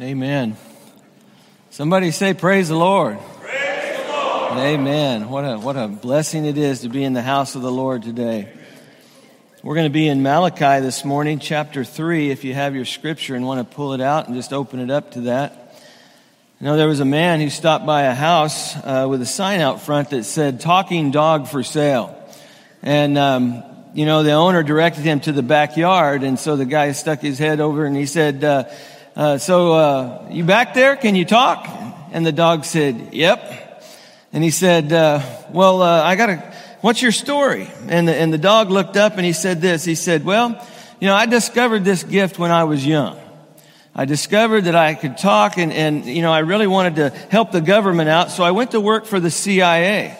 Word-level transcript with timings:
Amen. 0.00 0.56
Somebody 1.70 2.12
say, 2.12 2.32
Praise 2.32 2.68
the 2.68 2.76
Lord. 2.76 3.18
Praise 3.40 3.96
the 3.96 4.12
Lord. 4.12 4.52
Amen. 4.52 5.28
What 5.28 5.42
a, 5.42 5.58
what 5.58 5.76
a 5.76 5.88
blessing 5.88 6.44
it 6.44 6.56
is 6.56 6.82
to 6.82 6.88
be 6.88 7.02
in 7.02 7.14
the 7.14 7.22
house 7.22 7.56
of 7.56 7.62
the 7.62 7.72
Lord 7.72 8.04
today. 8.04 8.48
We're 9.60 9.74
going 9.74 9.86
to 9.86 9.92
be 9.92 10.06
in 10.06 10.22
Malachi 10.22 10.80
this 10.84 11.04
morning, 11.04 11.40
chapter 11.40 11.82
3, 11.82 12.30
if 12.30 12.44
you 12.44 12.54
have 12.54 12.76
your 12.76 12.84
scripture 12.84 13.34
and 13.34 13.44
want 13.44 13.68
to 13.68 13.74
pull 13.74 13.92
it 13.92 14.00
out 14.00 14.28
and 14.28 14.36
just 14.36 14.52
open 14.52 14.78
it 14.78 14.88
up 14.88 15.10
to 15.12 15.22
that. 15.22 15.74
You 16.60 16.66
know, 16.66 16.76
there 16.76 16.86
was 16.86 17.00
a 17.00 17.04
man 17.04 17.40
who 17.40 17.50
stopped 17.50 17.84
by 17.84 18.02
a 18.02 18.14
house 18.14 18.76
uh, 18.76 19.08
with 19.10 19.20
a 19.20 19.26
sign 19.26 19.60
out 19.60 19.82
front 19.82 20.10
that 20.10 20.22
said, 20.22 20.60
Talking 20.60 21.10
dog 21.10 21.48
for 21.48 21.64
sale. 21.64 22.16
And, 22.82 23.18
um, 23.18 23.64
you 23.94 24.06
know, 24.06 24.22
the 24.22 24.34
owner 24.34 24.62
directed 24.62 25.02
him 25.02 25.18
to 25.20 25.32
the 25.32 25.42
backyard, 25.42 26.22
and 26.22 26.38
so 26.38 26.54
the 26.54 26.66
guy 26.66 26.92
stuck 26.92 27.18
his 27.18 27.40
head 27.40 27.58
over 27.58 27.84
and 27.84 27.96
he 27.96 28.06
said, 28.06 28.44
uh, 28.44 28.68
uh, 29.18 29.36
so, 29.36 29.72
uh, 29.72 30.28
you 30.30 30.44
back 30.44 30.74
there? 30.74 30.94
Can 30.94 31.16
you 31.16 31.24
talk? 31.24 31.68
And 32.12 32.24
the 32.24 32.30
dog 32.30 32.64
said, 32.64 33.08
yep. 33.12 33.82
And 34.32 34.44
he 34.44 34.50
said, 34.52 34.92
uh, 34.92 35.20
well, 35.50 35.82
uh, 35.82 36.04
I 36.04 36.14
gotta, 36.14 36.36
what's 36.82 37.02
your 37.02 37.10
story? 37.10 37.68
And 37.88 38.06
the, 38.06 38.14
and 38.14 38.32
the 38.32 38.38
dog 38.38 38.70
looked 38.70 38.96
up 38.96 39.16
and 39.16 39.26
he 39.26 39.32
said 39.32 39.60
this. 39.60 39.84
He 39.84 39.96
said, 39.96 40.24
well, 40.24 40.64
you 41.00 41.08
know, 41.08 41.16
I 41.16 41.26
discovered 41.26 41.84
this 41.84 42.04
gift 42.04 42.38
when 42.38 42.52
I 42.52 42.62
was 42.62 42.86
young. 42.86 43.18
I 43.92 44.04
discovered 44.04 44.66
that 44.66 44.76
I 44.76 44.94
could 44.94 45.18
talk 45.18 45.58
and, 45.58 45.72
and, 45.72 46.06
you 46.06 46.22
know, 46.22 46.32
I 46.32 46.38
really 46.38 46.68
wanted 46.68 46.94
to 46.96 47.10
help 47.10 47.50
the 47.50 47.60
government 47.60 48.08
out. 48.08 48.30
So 48.30 48.44
I 48.44 48.52
went 48.52 48.70
to 48.70 48.80
work 48.80 49.04
for 49.04 49.18
the 49.18 49.32
CIA 49.32 50.16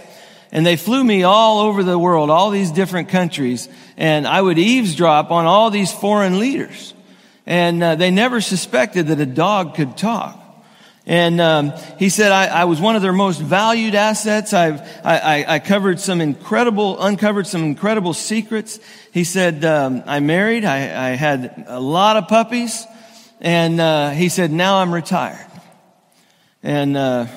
and 0.51 0.67
they 0.67 0.75
flew 0.75 1.05
me 1.05 1.23
all 1.23 1.61
over 1.61 1.84
the 1.84 1.97
world, 1.97 2.30
all 2.30 2.51
these 2.51 2.73
different 2.73 3.11
countries, 3.11 3.69
and 3.97 4.27
I 4.27 4.42
would 4.42 4.59
eavesdrop 4.59 5.30
on 5.30 5.47
all 5.47 5.70
these 5.70 5.92
foreign 5.92 6.41
leaders 6.41 6.95
and 7.48 7.83
uh, 7.83 7.95
they 7.95 8.11
never 8.11 8.43
suspected 8.43 9.07
that 9.07 9.19
a 9.20 9.27
dog 9.27 9.75
could 9.75 9.97
talk. 9.97 10.39
And 11.06 11.41
um, 11.41 11.73
he 11.98 12.11
said, 12.11 12.30
I, 12.30 12.48
I, 12.48 12.64
was 12.64 12.78
one 12.78 12.95
of 12.95 13.00
their 13.00 13.14
most 13.14 13.41
valued 13.41 13.95
assets. 13.95 14.53
I've, 14.53 14.83
I, 15.03 15.47
I, 15.48 15.58
covered 15.58 15.98
some 15.98 16.20
incredible, 16.20 17.00
uncovered 17.00 17.47
some 17.47 17.64
incredible 17.64 18.12
secrets. 18.12 18.78
He 19.14 19.25
said, 19.25 19.64
um, 19.64 20.03
I 20.05 20.20
married, 20.20 20.67
I, 20.67 21.12
I, 21.12 21.14
had 21.14 21.64
a 21.67 21.81
lot 21.81 22.19
of 22.19 22.28
puppies, 22.28 22.84
and 23.41 23.80
uh, 23.80 24.11
he 24.11 24.28
said, 24.28 24.53
now 24.53 24.83
I'm 24.83 24.92
retired. 24.92 25.51
And 26.62 26.98
uh, 26.98 27.28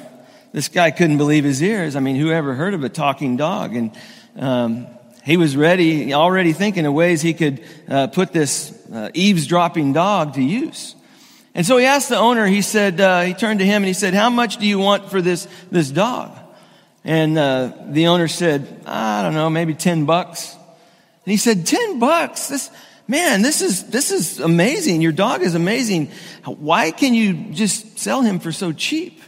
this 0.52 0.67
guy 0.67 0.91
couldn't 0.91 1.19
believe 1.19 1.45
his 1.45 1.64
ears. 1.64 1.95
I 1.95 2.02
mean, 2.02 2.17
who 2.17 2.31
ever 2.31 2.53
heard 2.53 2.73
of 2.73 2.83
a 2.83 2.89
talking 2.89 3.38
dog? 3.38 3.77
And 3.77 3.97
um, 4.36 4.88
he 5.23 5.38
was 5.38 5.55
ready, 5.55 6.14
already 6.14 6.53
thinking 6.53 6.86
of 6.86 6.94
ways 6.94 7.22
he 7.22 7.33
could 7.33 7.64
uh, 7.88 8.08
put 8.08 8.31
this 8.33 8.72
uh, 8.91 9.09
eavesdropping 9.14 9.94
dog 9.94 10.33
to 10.33 10.41
use. 10.41 10.95
And 11.53 11.66
so 11.66 11.77
he 11.77 11.86
asked 11.86 12.09
the 12.09 12.17
owner, 12.17 12.45
he 12.45 12.61
said, 12.61 13.00
uh, 13.00 13.22
he 13.22 13.33
turned 13.33 13.59
to 13.59 13.66
him 13.66 13.83
and 13.83 13.86
he 13.86 13.94
said, 13.94 14.14
how 14.14 14.30
much 14.30 14.58
do 14.58 14.66
you 14.66 14.80
want 14.80 15.09
for 15.09 15.22
this, 15.22 15.47
this 15.69 15.92
dog? 15.92 16.38
And 17.03 17.38
uh, 17.38 17.73
the 17.88 18.08
owner 18.08 18.27
said, 18.27 18.83
I 18.86 19.22
don't 19.22 19.33
know, 19.33 19.49
maybe 19.49 19.73
10 19.73 20.05
bucks. 20.05 20.53
And 20.53 21.31
he 21.31 21.38
said, 21.38 21.66
10 21.66 21.99
bucks? 21.99 22.47
This, 22.47 22.69
man, 23.08 23.42
this 23.42 23.61
is, 23.61 23.89
this 23.89 24.11
is 24.11 24.39
amazing. 24.39 25.02
Your 25.02 25.11
dog 25.11 25.42
is 25.42 25.55
amazing. 25.55 26.11
Why 26.45 26.92
can 26.92 27.14
you 27.14 27.52
just 27.52 27.99
sell 27.99 28.22
him 28.22 28.39
for 28.39 28.52
so 28.52 28.72
cheap? 28.72 29.22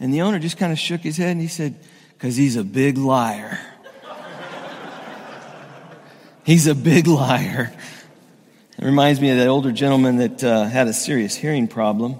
And 0.00 0.12
the 0.12 0.22
owner 0.22 0.38
just 0.38 0.58
kind 0.58 0.72
of 0.72 0.78
shook 0.78 1.02
his 1.02 1.16
head 1.16 1.30
and 1.30 1.40
he 1.40 1.48
said, 1.48 1.76
because 2.12 2.36
he's 2.36 2.56
a 2.56 2.64
big 2.64 2.98
liar. 2.98 3.58
He's 6.44 6.66
a 6.66 6.74
big 6.74 7.06
liar. 7.06 7.72
It 8.76 8.84
reminds 8.84 9.18
me 9.18 9.30
of 9.30 9.38
that 9.38 9.48
older 9.48 9.72
gentleman 9.72 10.18
that 10.18 10.44
uh, 10.44 10.64
had 10.64 10.88
a 10.88 10.92
serious 10.92 11.34
hearing 11.34 11.68
problem 11.68 12.18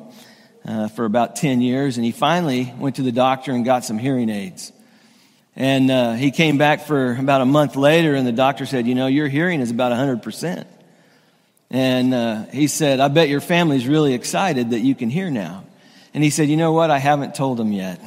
uh, 0.64 0.88
for 0.88 1.04
about 1.04 1.36
10 1.36 1.60
years, 1.60 1.98
and 1.98 2.06
he 2.06 2.10
finally 2.10 2.72
went 2.78 2.96
to 2.96 3.02
the 3.02 3.12
doctor 3.12 3.52
and 3.52 3.66
got 3.66 3.84
some 3.84 3.98
hearing 3.98 4.30
aids. 4.30 4.72
And 5.56 5.90
uh, 5.90 6.14
he 6.14 6.30
came 6.30 6.56
back 6.56 6.86
for 6.86 7.14
about 7.14 7.42
a 7.42 7.44
month 7.44 7.76
later, 7.76 8.14
and 8.14 8.26
the 8.26 8.32
doctor 8.32 8.64
said, 8.64 8.86
You 8.86 8.94
know, 8.94 9.08
your 9.08 9.28
hearing 9.28 9.60
is 9.60 9.70
about 9.70 9.92
100%. 9.92 10.64
And 11.70 12.14
uh, 12.14 12.44
he 12.46 12.66
said, 12.66 13.00
I 13.00 13.08
bet 13.08 13.28
your 13.28 13.42
family's 13.42 13.86
really 13.86 14.14
excited 14.14 14.70
that 14.70 14.80
you 14.80 14.94
can 14.94 15.10
hear 15.10 15.30
now. 15.30 15.64
And 16.14 16.24
he 16.24 16.30
said, 16.30 16.48
You 16.48 16.56
know 16.56 16.72
what? 16.72 16.90
I 16.90 16.96
haven't 16.96 17.34
told 17.34 17.58
them 17.58 17.72
yet. 17.72 18.00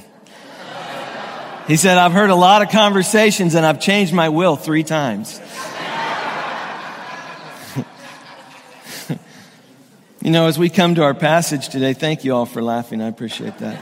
he 1.68 1.75
said, 1.75 2.00
I've 2.00 2.14
heard 2.14 2.31
a 2.31 2.36
lot 2.36 2.64
of 2.64 2.70
conversations, 2.70 3.53
and 3.53 3.64
I've 3.64 3.80
changed 3.80 4.14
my 4.16 4.30
will 4.30 4.56
three 4.56 4.84
times. 4.84 5.40
You 10.19 10.31
know, 10.31 10.47
as 10.47 10.57
we 10.57 10.69
come 10.69 10.95
to 10.95 11.03
our 11.03 11.13
passage 11.13 11.69
today, 11.69 11.94
thank 11.94 12.23
you 12.23 12.33
all 12.33 12.47
for 12.47 12.63
laughing. 12.63 13.03
I 13.03 13.07
appreciate 13.07 13.59
that. 13.59 13.79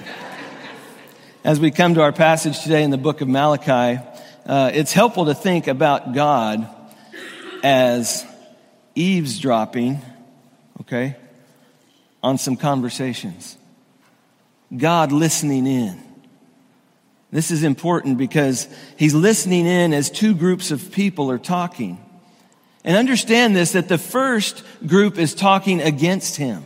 As 1.45 1.61
we 1.61 1.71
come 1.71 1.93
to 1.93 2.01
our 2.01 2.11
passage 2.11 2.61
today 2.61 2.83
in 2.83 2.89
the 2.89 2.97
book 2.97 3.21
of 3.21 3.29
Malachi, 3.29 4.03
uh, 4.45 4.69
it's 4.73 4.91
helpful 4.91 5.27
to 5.27 5.33
think 5.33 5.67
about 5.67 6.13
God 6.13 6.67
as 7.63 8.25
eavesdropping, 8.95 10.01
okay, 10.81 11.15
on 12.21 12.37
some 12.37 12.57
conversations. 12.57 13.57
God 14.75 15.13
listening 15.13 15.65
in. 15.65 16.03
This 17.31 17.49
is 17.49 17.63
important 17.63 18.17
because 18.17 18.67
he's 18.97 19.13
listening 19.13 19.65
in 19.65 19.93
as 19.93 20.09
two 20.09 20.35
groups 20.35 20.71
of 20.71 20.91
people 20.91 21.31
are 21.31 21.39
talking. 21.39 22.04
And 22.85 22.95
understand 22.95 23.55
this 23.55 23.71
that 23.71 23.87
the 23.89 23.97
first 23.97 24.63
group 24.85 25.17
is 25.17 25.33
talking 25.33 25.81
against 25.81 26.37
him, 26.37 26.63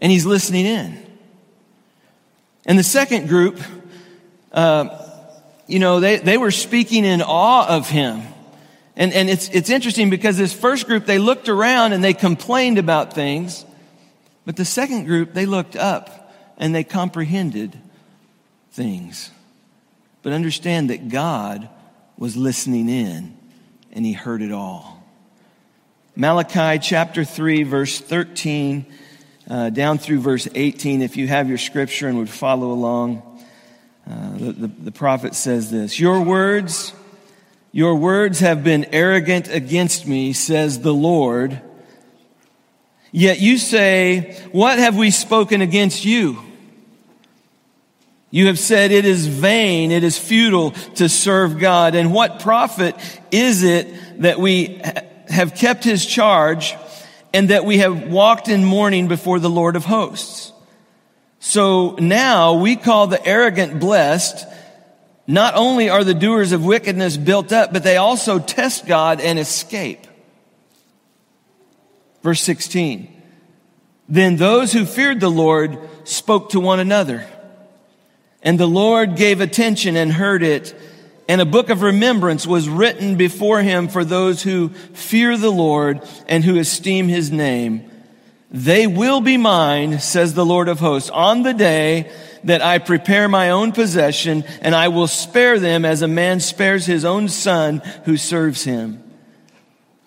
and 0.00 0.10
he's 0.10 0.26
listening 0.26 0.66
in. 0.66 1.06
And 2.66 2.76
the 2.76 2.82
second 2.82 3.28
group, 3.28 3.60
uh, 4.52 4.88
you 5.68 5.78
know, 5.78 6.00
they, 6.00 6.16
they 6.16 6.36
were 6.36 6.50
speaking 6.50 7.04
in 7.04 7.22
awe 7.22 7.68
of 7.68 7.88
him. 7.88 8.22
And, 8.96 9.12
and 9.12 9.30
it's, 9.30 9.48
it's 9.50 9.70
interesting 9.70 10.10
because 10.10 10.36
this 10.36 10.52
first 10.52 10.86
group, 10.86 11.06
they 11.06 11.18
looked 11.18 11.48
around 11.48 11.92
and 11.92 12.02
they 12.02 12.12
complained 12.12 12.76
about 12.76 13.14
things. 13.14 13.64
But 14.44 14.56
the 14.56 14.64
second 14.64 15.04
group, 15.04 15.32
they 15.34 15.46
looked 15.46 15.76
up 15.76 16.34
and 16.58 16.74
they 16.74 16.82
comprehended 16.82 17.78
things. 18.72 19.30
But 20.22 20.32
understand 20.32 20.90
that 20.90 21.08
God 21.08 21.68
was 22.18 22.36
listening 22.36 22.88
in 22.88 23.39
and 23.92 24.04
he 24.04 24.12
heard 24.12 24.42
it 24.42 24.52
all. 24.52 25.02
Malachi 26.16 26.78
chapter 26.78 27.24
3, 27.24 27.62
verse 27.62 27.98
13, 28.00 28.86
uh, 29.48 29.70
down 29.70 29.98
through 29.98 30.20
verse 30.20 30.48
18, 30.54 31.02
if 31.02 31.16
you 31.16 31.26
have 31.28 31.48
your 31.48 31.58
scripture 31.58 32.08
and 32.08 32.18
would 32.18 32.28
follow 32.28 32.72
along, 32.72 33.22
uh, 34.08 34.32
the, 34.32 34.52
the, 34.52 34.66
the 34.66 34.92
prophet 34.92 35.34
says 35.34 35.70
this 35.70 35.98
Your 35.98 36.22
words, 36.22 36.92
your 37.72 37.94
words 37.94 38.40
have 38.40 38.64
been 38.64 38.86
arrogant 38.92 39.48
against 39.48 40.06
me, 40.06 40.32
says 40.32 40.80
the 40.80 40.94
Lord. 40.94 41.60
Yet 43.12 43.40
you 43.40 43.58
say, 43.58 44.36
What 44.52 44.78
have 44.78 44.96
we 44.96 45.10
spoken 45.10 45.62
against 45.62 46.04
you? 46.04 46.38
You 48.30 48.46
have 48.46 48.58
said 48.58 48.92
it 48.92 49.04
is 49.04 49.26
vain, 49.26 49.90
it 49.90 50.04
is 50.04 50.18
futile 50.18 50.70
to 50.96 51.08
serve 51.08 51.58
God. 51.58 51.94
And 51.94 52.12
what 52.12 52.40
profit 52.40 52.94
is 53.32 53.64
it 53.64 54.22
that 54.22 54.38
we 54.38 54.80
have 55.28 55.54
kept 55.54 55.82
his 55.82 56.06
charge 56.06 56.76
and 57.34 57.50
that 57.50 57.64
we 57.64 57.78
have 57.78 58.08
walked 58.08 58.48
in 58.48 58.64
mourning 58.64 59.08
before 59.08 59.40
the 59.40 59.50
Lord 59.50 59.74
of 59.74 59.84
hosts? 59.84 60.52
So 61.40 61.96
now 61.98 62.54
we 62.54 62.76
call 62.76 63.08
the 63.08 63.24
arrogant 63.26 63.80
blessed. 63.80 64.46
Not 65.26 65.54
only 65.56 65.88
are 65.88 66.04
the 66.04 66.14
doers 66.14 66.52
of 66.52 66.64
wickedness 66.64 67.16
built 67.16 67.52
up, 67.52 67.72
but 67.72 67.82
they 67.82 67.96
also 67.96 68.38
test 68.38 68.86
God 68.86 69.20
and 69.20 69.38
escape. 69.38 70.06
Verse 72.22 72.42
16. 72.42 73.16
Then 74.08 74.36
those 74.36 74.72
who 74.72 74.84
feared 74.84 75.20
the 75.20 75.30
Lord 75.30 75.78
spoke 76.04 76.50
to 76.50 76.60
one 76.60 76.78
another. 76.78 77.26
And 78.42 78.58
the 78.58 78.66
Lord 78.66 79.16
gave 79.16 79.40
attention 79.40 79.96
and 79.96 80.12
heard 80.12 80.42
it. 80.42 80.74
And 81.28 81.40
a 81.40 81.46
book 81.46 81.70
of 81.70 81.82
remembrance 81.82 82.46
was 82.46 82.68
written 82.68 83.16
before 83.16 83.62
him 83.62 83.88
for 83.88 84.04
those 84.04 84.42
who 84.42 84.70
fear 84.70 85.36
the 85.36 85.50
Lord 85.50 86.00
and 86.26 86.42
who 86.42 86.58
esteem 86.58 87.08
his 87.08 87.30
name. 87.30 87.88
They 88.50 88.88
will 88.88 89.20
be 89.20 89.36
mine, 89.36 90.00
says 90.00 90.34
the 90.34 90.44
Lord 90.44 90.68
of 90.68 90.80
hosts, 90.80 91.10
on 91.10 91.42
the 91.42 91.54
day 91.54 92.10
that 92.42 92.62
I 92.62 92.78
prepare 92.78 93.28
my 93.28 93.50
own 93.50 93.70
possession, 93.70 94.42
and 94.60 94.74
I 94.74 94.88
will 94.88 95.06
spare 95.06 95.60
them 95.60 95.84
as 95.84 96.02
a 96.02 96.08
man 96.08 96.40
spares 96.40 96.84
his 96.84 97.04
own 97.04 97.28
son 97.28 97.80
who 98.06 98.16
serves 98.16 98.64
him. 98.64 99.04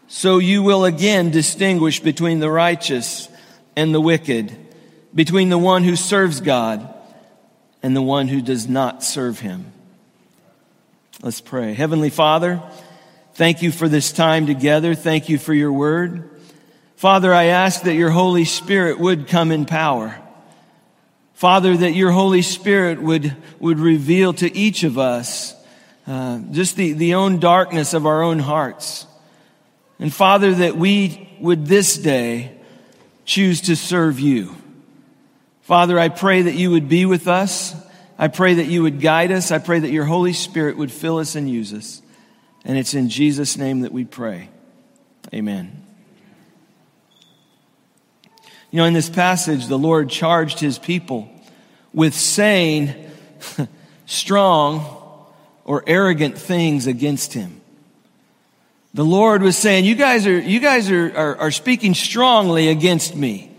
So 0.07 0.39
you 0.39 0.62
will 0.62 0.83
again 0.83 1.29
distinguish 1.29 2.01
between 2.01 2.39
the 2.39 2.51
righteous 2.51 3.29
and 3.77 3.95
the 3.95 4.01
wicked, 4.01 4.57
between 5.15 5.50
the 5.50 5.57
one 5.57 5.83
who 5.83 5.95
serves 5.95 6.41
God 6.41 6.93
and 7.83 7.95
the 7.95 8.01
one 8.01 8.30
who 8.30 8.41
does 8.41 8.68
not 8.68 9.03
serve 9.03 9.39
him. 9.39 9.71
Let's 11.21 11.41
pray. 11.41 11.74
Heavenly 11.74 12.09
Father, 12.09 12.63
thank 13.33 13.62
you 13.62 13.71
for 13.71 13.88
this 13.88 14.12
time 14.12 14.47
together. 14.47 14.95
Thank 14.95 15.30
you 15.30 15.38
for 15.38 15.53
your 15.53 15.71
word. 15.71 16.30
Father, 16.95 17.33
I 17.33 17.45
ask 17.45 17.83
that 17.83 17.95
your 17.95 18.09
Holy 18.09 18.45
Spirit 18.45 18.97
would 19.00 19.27
come 19.27 19.51
in 19.51 19.65
power. 19.65 20.18
Father, 21.33 21.75
that 21.75 21.91
your 21.91 22.12
Holy 22.12 22.41
Spirit 22.41 23.01
would, 23.01 23.35
would 23.59 23.80
reveal 23.80 24.33
to 24.33 24.56
each 24.56 24.83
of 24.83 24.97
us 24.97 25.53
uh, 26.07 26.39
just 26.51 26.75
the, 26.75 26.94
the 26.94 27.15
own 27.15 27.39
darkness 27.39 27.94
of 27.94 28.06
our 28.06 28.21
own 28.24 28.39
hearts. 28.39 29.06
And 30.00 30.13
Father, 30.13 30.53
that 30.56 30.77
we 30.77 31.29
would 31.39 31.65
this 31.65 31.97
day 31.97 32.57
choose 33.25 33.62
to 33.62 33.75
serve 33.75 34.19
you. 34.19 34.56
Father, 35.63 35.98
I 35.98 36.10
pray 36.10 36.42
that 36.44 36.56
you 36.56 36.71
would 36.71 36.89
be 36.89 37.06
with 37.06 37.30
us. 37.30 37.74
I 38.19 38.27
pray 38.27 38.56
that 38.56 38.65
you 38.65 38.83
would 38.83 39.00
guide 39.00 39.31
us. 39.31 39.50
I 39.50 39.60
pray 39.60 39.80
that 39.80 39.92
your 39.92 40.04
Holy 40.04 40.33
Spirit 40.33 40.75
would 40.77 40.92
fill 40.92 41.19
us 41.19 41.36
and 41.36 41.50
use 41.50 41.74
us. 41.74 42.01
And 42.65 42.77
it's 42.77 42.94
in 42.94 43.07
Jesus' 43.07 43.57
name 43.57 43.81
that 43.81 43.94
we 43.94 44.04
pray. 44.04 44.50
Amen. 45.33 45.86
You 48.71 48.77
know, 48.77 48.86
in 48.86 48.94
this 48.94 49.10
passage, 49.10 49.68
the 49.68 49.77
Lord 49.77 50.10
charged 50.10 50.60
his 50.60 50.77
people 50.77 51.30
with 51.94 52.13
saying 52.13 52.94
strong 54.06 55.00
or 55.63 55.81
arrogant 55.88 56.38
things 56.38 56.88
against 56.88 57.31
him. 57.31 57.62
The 58.94 59.06
Lord 59.06 59.42
was 59.42 59.57
saying, 59.57 59.86
you 59.86 59.95
guys 59.95 60.27
are, 60.27 60.39
you 60.39 60.60
guys 60.60 60.92
are, 60.92 61.15
are, 61.15 61.36
are 61.38 61.51
speaking 61.51 61.94
strongly 61.94 62.68
against 62.68 63.15
me. 63.15 63.52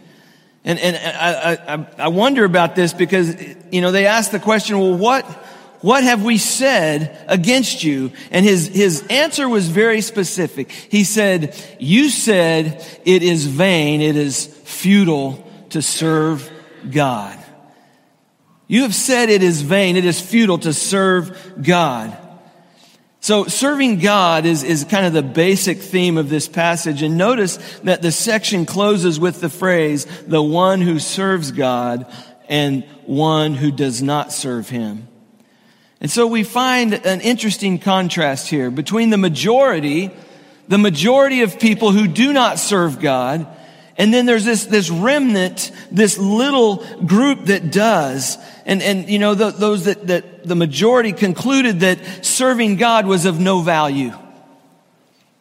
And, 0.65 0.79
and 0.79 0.97
I, 0.97 1.75
I, 1.75 1.87
I 2.05 2.09
wonder 2.09 2.45
about 2.45 2.75
this 2.75 2.95
because, 2.95 3.37
you 3.71 3.83
know, 3.83 3.93
they 3.93 4.07
asked 4.07 4.33
the 4.33 4.41
question, 4.41 4.79
well, 4.79 4.97
what, 4.97 5.25
what 5.83 6.03
have 6.03 6.25
we 6.25 6.39
said 6.39 7.23
against 7.29 7.85
you? 7.85 8.13
And 8.31 8.47
his, 8.47 8.69
his 8.69 9.07
answer 9.11 9.47
was 9.47 9.69
very 9.69 10.01
specific. 10.01 10.71
He 10.71 11.05
said, 11.05 11.55
you 11.79 12.09
said 12.09 12.83
it 13.05 13.23
is 13.23 13.45
vain, 13.45 14.01
it 14.01 14.17
is 14.17 14.47
futile 14.47 15.47
to 15.71 15.83
serve 15.83 16.51
God. 16.91 17.39
You 18.67 18.83
have 18.83 18.95
said 18.95 19.29
it 19.29 19.43
is 19.43 19.61
vain, 19.61 19.97
it 19.97 20.07
is 20.07 20.19
futile 20.19 20.59
to 20.61 20.73
serve 20.73 21.63
God. 21.63 22.17
So 23.25 23.47
serving 23.47 24.01
God 24.01 24.45
is, 24.45 24.63
is 24.63 24.85
kind 24.85 25.07
of 25.07 25.15
the 25.15 25.23
basic 25.23 25.81
theme 25.81 26.19
of 26.19 26.29
this 26.29 26.47
passage. 26.47 27.01
And 27.01 27.17
notice 27.17 27.57
that 27.85 28.03
the 28.03 28.13
section 28.13 28.67
closes 28.67 29.19
with 29.19 29.41
the 29.41 29.49
phrase, 29.49 30.05
the 30.27 30.43
one 30.43 30.83
who 30.83 30.99
serves 30.99 31.51
God 31.51 32.07
and 32.51 32.85
one 33.07 33.55
who 33.55 33.73
does 33.73 34.03
not 34.03 34.31
serve 34.31 34.69
him. 34.69 35.09
And 36.03 36.11
so 36.11 36.27
we 36.27 36.43
find 36.43 36.93
an 36.93 37.23
interesting 37.23 37.79
contrast 37.79 38.49
here 38.49 38.71
between 38.71 39.09
the 39.09 39.17
majority, 39.17 40.11
the 40.69 40.77
majority 40.77 41.41
of 41.41 41.59
people 41.59 41.93
who 41.93 42.07
do 42.07 42.31
not 42.31 42.59
serve 42.59 43.01
God, 43.01 43.47
and 43.97 44.13
then 44.13 44.27
there's 44.27 44.45
this, 44.45 44.67
this 44.67 44.91
remnant, 44.91 45.71
this 45.91 46.19
little 46.19 46.85
group 47.07 47.45
that 47.47 47.71
does. 47.71 48.39
And, 48.67 48.83
and 48.83 49.09
you 49.09 49.19
know, 49.19 49.35
the, 49.35 49.51
those 49.51 49.85
that, 49.85 50.07
that 50.09 50.45
the 50.45 50.57
majority 50.57 51.13
concluded 51.13 51.81
that 51.81 52.25
serving 52.25 52.77
God 52.77 53.07
was 53.07 53.25
of 53.25 53.39
no 53.39 53.61
value. 53.61 54.13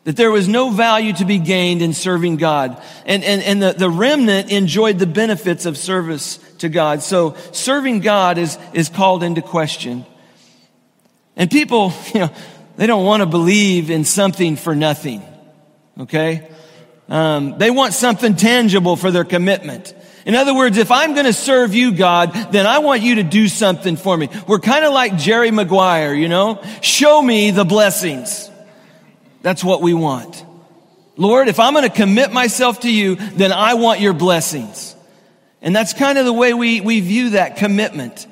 That 0.03 0.17
there 0.17 0.29
was 0.29 0.47
no 0.47 0.69
value 0.69 1.13
to 1.13 1.25
be 1.25 1.39
gained 1.39 1.81
in 1.81 1.93
serving 1.93 2.35
God. 2.35 2.79
And, 3.05 3.23
and, 3.23 3.41
and 3.41 3.61
the, 3.61 3.73
the 3.73 3.89
remnant 3.89 4.51
enjoyed 4.51 4.99
the 4.99 5.07
benefits 5.07 5.65
of 5.65 5.77
service 5.77 6.37
to 6.59 6.69
God. 6.69 7.01
So 7.01 7.35
serving 7.53 8.01
God 8.01 8.37
is, 8.37 8.59
is 8.73 8.89
called 8.89 9.23
into 9.23 9.41
question. 9.41 10.05
And 11.35 11.49
people, 11.49 11.91
you 12.13 12.19
know, 12.21 12.29
they 12.75 12.85
don't 12.85 13.05
want 13.05 13.21
to 13.21 13.27
believe 13.27 13.89
in 13.89 14.03
something 14.03 14.57
for 14.57 14.75
nothing. 14.75 15.23
Okay? 15.99 16.49
Um, 17.09 17.57
they 17.57 17.69
want 17.69 17.93
something 17.93 18.35
tangible 18.35 18.95
for 18.95 19.11
their 19.11 19.25
commitment. 19.25 19.93
In 20.25 20.35
other 20.35 20.55
words, 20.55 20.77
if 20.77 20.89
I'm 20.89 21.13
going 21.13 21.25
to 21.25 21.33
serve 21.33 21.75
you, 21.75 21.93
God, 21.93 22.33
then 22.51 22.65
I 22.65 22.79
want 22.79 23.01
you 23.01 23.15
to 23.15 23.23
do 23.23 23.47
something 23.49 23.97
for 23.97 24.15
me. 24.15 24.29
We're 24.47 24.59
kind 24.59 24.85
of 24.85 24.93
like 24.93 25.17
Jerry 25.17 25.51
Maguire, 25.51 26.13
you 26.13 26.29
know? 26.29 26.63
Show 26.81 27.21
me 27.21 27.51
the 27.51 27.65
blessings. 27.65 28.49
That's 29.41 29.63
what 29.63 29.81
we 29.81 29.93
want. 29.93 30.45
Lord, 31.17 31.49
if 31.49 31.59
I'm 31.59 31.73
going 31.73 31.87
to 31.87 31.95
commit 31.95 32.31
myself 32.31 32.79
to 32.81 32.91
you, 32.91 33.15
then 33.15 33.51
I 33.51 33.73
want 33.73 33.99
your 33.99 34.13
blessings. 34.13 34.95
And 35.61 35.75
that's 35.75 35.93
kind 35.93 36.17
of 36.17 36.25
the 36.25 36.33
way 36.33 36.53
we, 36.53 36.79
we 36.81 37.01
view 37.01 37.31
that 37.31 37.57
commitment. 37.57 38.25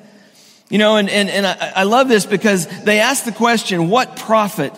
You 0.69 0.77
know, 0.77 0.95
and, 0.95 1.09
and, 1.09 1.29
and 1.29 1.45
I, 1.45 1.73
I 1.75 1.83
love 1.83 2.07
this 2.07 2.25
because 2.25 2.65
they 2.83 3.01
ask 3.01 3.25
the 3.25 3.33
question, 3.33 3.89
what 3.89 4.15
profit 4.15 4.73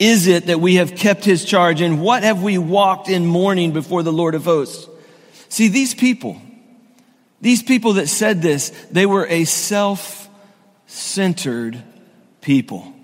is 0.00 0.26
it 0.26 0.46
that 0.46 0.60
we 0.60 0.74
have 0.76 0.96
kept 0.96 1.26
his 1.26 1.44
charge 1.44 1.82
and 1.82 2.00
what 2.00 2.22
have 2.22 2.42
we 2.42 2.56
walked 2.56 3.10
in 3.10 3.26
mourning 3.26 3.72
before 3.72 4.02
the 4.02 4.12
Lord 4.12 4.34
of 4.34 4.44
hosts? 4.44 4.88
See, 5.50 5.68
these 5.68 5.94
people, 5.94 6.40
these 7.42 7.62
people 7.62 7.92
that 7.94 8.08
said 8.08 8.40
this, 8.40 8.70
they 8.90 9.04
were 9.04 9.26
a 9.26 9.44
self-centered 9.44 11.82
people. 12.40 12.94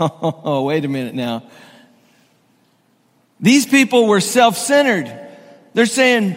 Oh, 0.00 0.64
wait 0.64 0.84
a 0.84 0.88
minute 0.88 1.14
now. 1.14 1.44
These 3.38 3.64
people 3.64 4.08
were 4.08 4.20
self-centered. 4.20 5.08
They're 5.72 5.86
saying, 5.86 6.34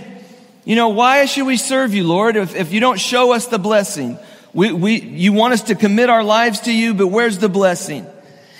you 0.63 0.75
know, 0.75 0.89
why 0.89 1.25
should 1.25 1.47
we 1.47 1.57
serve 1.57 1.95
you, 1.95 2.03
Lord, 2.03 2.35
if, 2.35 2.55
if 2.55 2.71
you 2.71 2.79
don't 2.79 2.99
show 2.99 3.33
us 3.33 3.47
the 3.47 3.57
blessing? 3.57 4.19
We, 4.53 4.71
we, 4.71 5.01
you 5.01 5.33
want 5.33 5.53
us 5.53 5.63
to 5.63 5.73
commit 5.73 6.11
our 6.11 6.23
lives 6.23 6.59
to 6.61 6.71
you, 6.71 6.93
but 6.93 7.07
where's 7.07 7.39
the 7.39 7.49
blessing? 7.49 8.05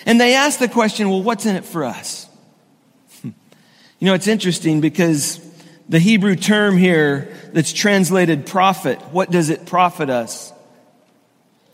And 0.08 0.22
they 0.22 0.36
ask 0.36 0.58
the 0.58 0.70
question, 0.70 1.10
well, 1.10 1.22
what's 1.22 1.46
in 1.46 1.58
it 1.58 1.66
for 1.66 1.84
us? 1.84 2.30
Hmm. 3.22 3.32
you 4.00 4.06
know, 4.06 4.14
it's 4.14 4.28
interesting 4.28 4.80
because 4.80 5.38
the 5.90 6.00
Hebrew 6.00 6.38
term 6.38 6.78
here 6.78 7.36
that's 7.52 7.74
translated 7.74 8.46
profit, 8.46 9.00
what 9.12 9.30
does 9.30 9.50
it 9.50 9.66
profit 9.66 10.10
us? 10.10 10.54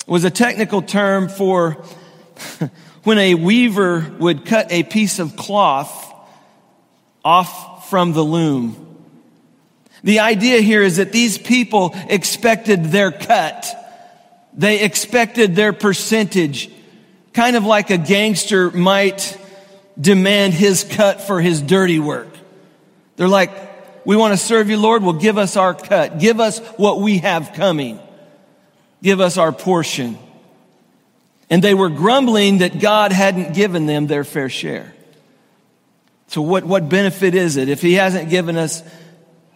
Was 0.07 0.23
a 0.23 0.31
technical 0.31 0.81
term 0.81 1.29
for 1.29 1.73
when 3.03 3.19
a 3.19 3.35
weaver 3.35 4.11
would 4.17 4.47
cut 4.47 4.71
a 4.71 4.81
piece 4.81 5.19
of 5.19 5.35
cloth 5.35 6.11
off 7.23 7.87
from 7.91 8.13
the 8.13 8.23
loom. 8.23 8.97
The 10.03 10.21
idea 10.21 10.59
here 10.61 10.81
is 10.81 10.97
that 10.97 11.11
these 11.11 11.37
people 11.37 11.95
expected 12.09 12.85
their 12.85 13.11
cut. 13.11 13.67
They 14.53 14.79
expected 14.81 15.55
their 15.55 15.71
percentage 15.71 16.71
kind 17.33 17.55
of 17.55 17.65
like 17.65 17.89
a 17.89 17.97
gangster 17.97 18.71
might 18.71 19.37
demand 19.99 20.53
his 20.53 20.83
cut 20.83 21.21
for 21.21 21.41
his 21.41 21.61
dirty 21.61 21.99
work. 21.99 22.29
They're 23.15 23.27
like, 23.27 23.51
we 24.05 24.15
want 24.15 24.33
to 24.33 24.37
serve 24.37 24.69
you, 24.69 24.77
Lord. 24.77 25.03
Well, 25.03 25.13
give 25.13 25.37
us 25.37 25.55
our 25.55 25.73
cut. 25.73 26.19
Give 26.19 26.39
us 26.39 26.59
what 26.77 26.99
we 26.99 27.19
have 27.19 27.53
coming. 27.53 27.99
Give 29.01 29.19
us 29.19 29.37
our 29.37 29.51
portion. 29.51 30.17
And 31.49 31.63
they 31.63 31.73
were 31.73 31.89
grumbling 31.89 32.59
that 32.59 32.79
God 32.79 33.11
hadn't 33.11 33.53
given 33.53 33.85
them 33.85 34.07
their 34.07 34.23
fair 34.23 34.49
share. 34.49 34.93
So 36.27 36.41
what, 36.41 36.63
what 36.63 36.89
benefit 36.89 37.35
is 37.35 37.57
it 37.57 37.69
if 37.69 37.81
he 37.81 37.93
hasn't 37.93 38.29
given 38.29 38.57
us 38.57 38.83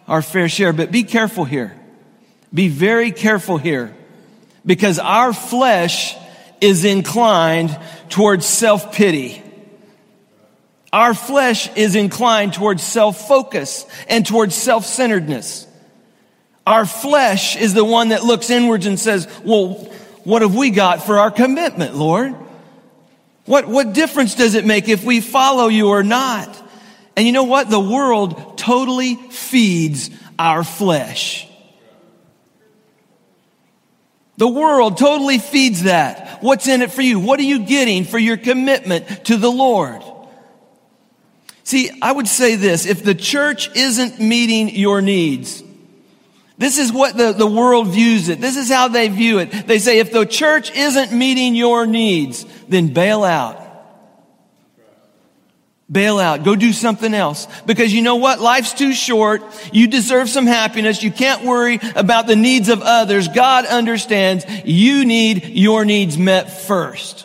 our 0.06 0.22
fair 0.22 0.48
share? 0.48 0.72
But 0.72 0.92
be 0.92 1.02
careful 1.02 1.44
here. 1.44 1.76
Be 2.54 2.68
very 2.68 3.10
careful 3.10 3.58
here 3.58 3.94
because 4.64 4.98
our 4.98 5.32
flesh 5.32 6.16
is 6.60 6.84
inclined 6.84 7.76
towards 8.08 8.46
self-pity. 8.46 9.42
Our 10.92 11.14
flesh 11.14 11.74
is 11.76 11.96
inclined 11.96 12.54
towards 12.54 12.82
self-focus 12.82 13.86
and 14.08 14.24
towards 14.24 14.54
self-centeredness. 14.54 15.66
Our 16.66 16.86
flesh 16.86 17.56
is 17.56 17.74
the 17.74 17.84
one 17.84 18.10
that 18.10 18.24
looks 18.24 18.50
inwards 18.50 18.86
and 18.86 18.98
says, 18.98 19.28
well, 19.44 19.74
what 20.24 20.42
have 20.42 20.54
we 20.54 20.70
got 20.70 21.02
for 21.02 21.18
our 21.18 21.30
commitment, 21.30 21.94
Lord? 21.94 22.34
What, 23.46 23.66
what 23.66 23.94
difference 23.94 24.34
does 24.34 24.54
it 24.54 24.66
make 24.66 24.88
if 24.88 25.02
we 25.04 25.20
follow 25.22 25.68
you 25.68 25.88
or 25.88 26.02
not? 26.02 26.54
And 27.16 27.26
you 27.26 27.32
know 27.32 27.44
what? 27.44 27.70
The 27.70 27.80
world 27.80 28.58
totally 28.58 29.14
feeds 29.14 30.10
our 30.38 30.62
flesh. 30.62 31.47
The 34.38 34.48
world 34.48 34.96
totally 34.96 35.38
feeds 35.38 35.82
that. 35.82 36.42
What's 36.42 36.68
in 36.68 36.80
it 36.80 36.92
for 36.92 37.02
you? 37.02 37.18
What 37.18 37.40
are 37.40 37.44
you 37.44 37.66
getting 37.66 38.04
for 38.04 38.18
your 38.18 38.36
commitment 38.36 39.24
to 39.26 39.36
the 39.36 39.50
Lord? 39.50 40.00
See, 41.64 41.90
I 42.00 42.12
would 42.12 42.28
say 42.28 42.54
this, 42.54 42.86
if 42.86 43.02
the 43.02 43.16
church 43.16 43.68
isn't 43.76 44.20
meeting 44.20 44.70
your 44.70 45.02
needs, 45.02 45.62
this 46.56 46.78
is 46.78 46.92
what 46.92 47.16
the, 47.16 47.32
the 47.32 47.48
world 47.48 47.88
views 47.88 48.28
it. 48.28 48.40
This 48.40 48.56
is 48.56 48.70
how 48.70 48.86
they 48.86 49.08
view 49.08 49.40
it. 49.40 49.66
They 49.66 49.80
say, 49.80 49.98
if 49.98 50.12
the 50.12 50.24
church 50.24 50.70
isn't 50.70 51.12
meeting 51.12 51.56
your 51.56 51.84
needs, 51.84 52.46
then 52.68 52.92
bail 52.94 53.24
out. 53.24 53.60
Bail 55.90 56.18
out. 56.18 56.44
Go 56.44 56.54
do 56.54 56.74
something 56.74 57.14
else. 57.14 57.48
Because 57.64 57.94
you 57.94 58.02
know 58.02 58.16
what? 58.16 58.40
Life's 58.40 58.74
too 58.74 58.92
short. 58.92 59.42
You 59.72 59.86
deserve 59.86 60.28
some 60.28 60.46
happiness. 60.46 61.02
You 61.02 61.10
can't 61.10 61.44
worry 61.44 61.80
about 61.96 62.26
the 62.26 62.36
needs 62.36 62.68
of 62.68 62.82
others. 62.82 63.28
God 63.28 63.64
understands 63.64 64.44
you 64.64 65.06
need 65.06 65.44
your 65.44 65.86
needs 65.86 66.18
met 66.18 66.50
first. 66.50 67.24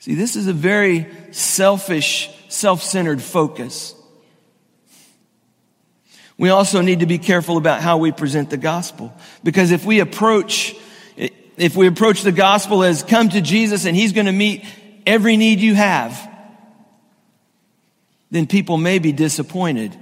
See, 0.00 0.14
this 0.14 0.36
is 0.36 0.48
a 0.48 0.52
very 0.52 1.06
selfish, 1.30 2.28
self-centered 2.48 3.22
focus. 3.22 3.94
We 6.36 6.50
also 6.50 6.82
need 6.82 7.00
to 7.00 7.06
be 7.06 7.18
careful 7.18 7.56
about 7.56 7.80
how 7.80 7.98
we 7.98 8.12
present 8.12 8.50
the 8.50 8.56
gospel. 8.58 9.14
Because 9.44 9.70
if 9.70 9.86
we 9.86 10.00
approach, 10.00 10.74
if 11.56 11.76
we 11.76 11.86
approach 11.86 12.22
the 12.22 12.32
gospel 12.32 12.82
as 12.82 13.02
come 13.02 13.28
to 13.30 13.40
Jesus 13.40 13.86
and 13.86 13.96
he's 13.96 14.12
going 14.12 14.26
to 14.26 14.32
meet 14.32 14.64
every 15.06 15.36
need 15.36 15.60
you 15.60 15.74
have, 15.74 16.30
then 18.30 18.46
people 18.46 18.78
may 18.78 18.98
be 18.98 19.12
disappointed 19.12 19.96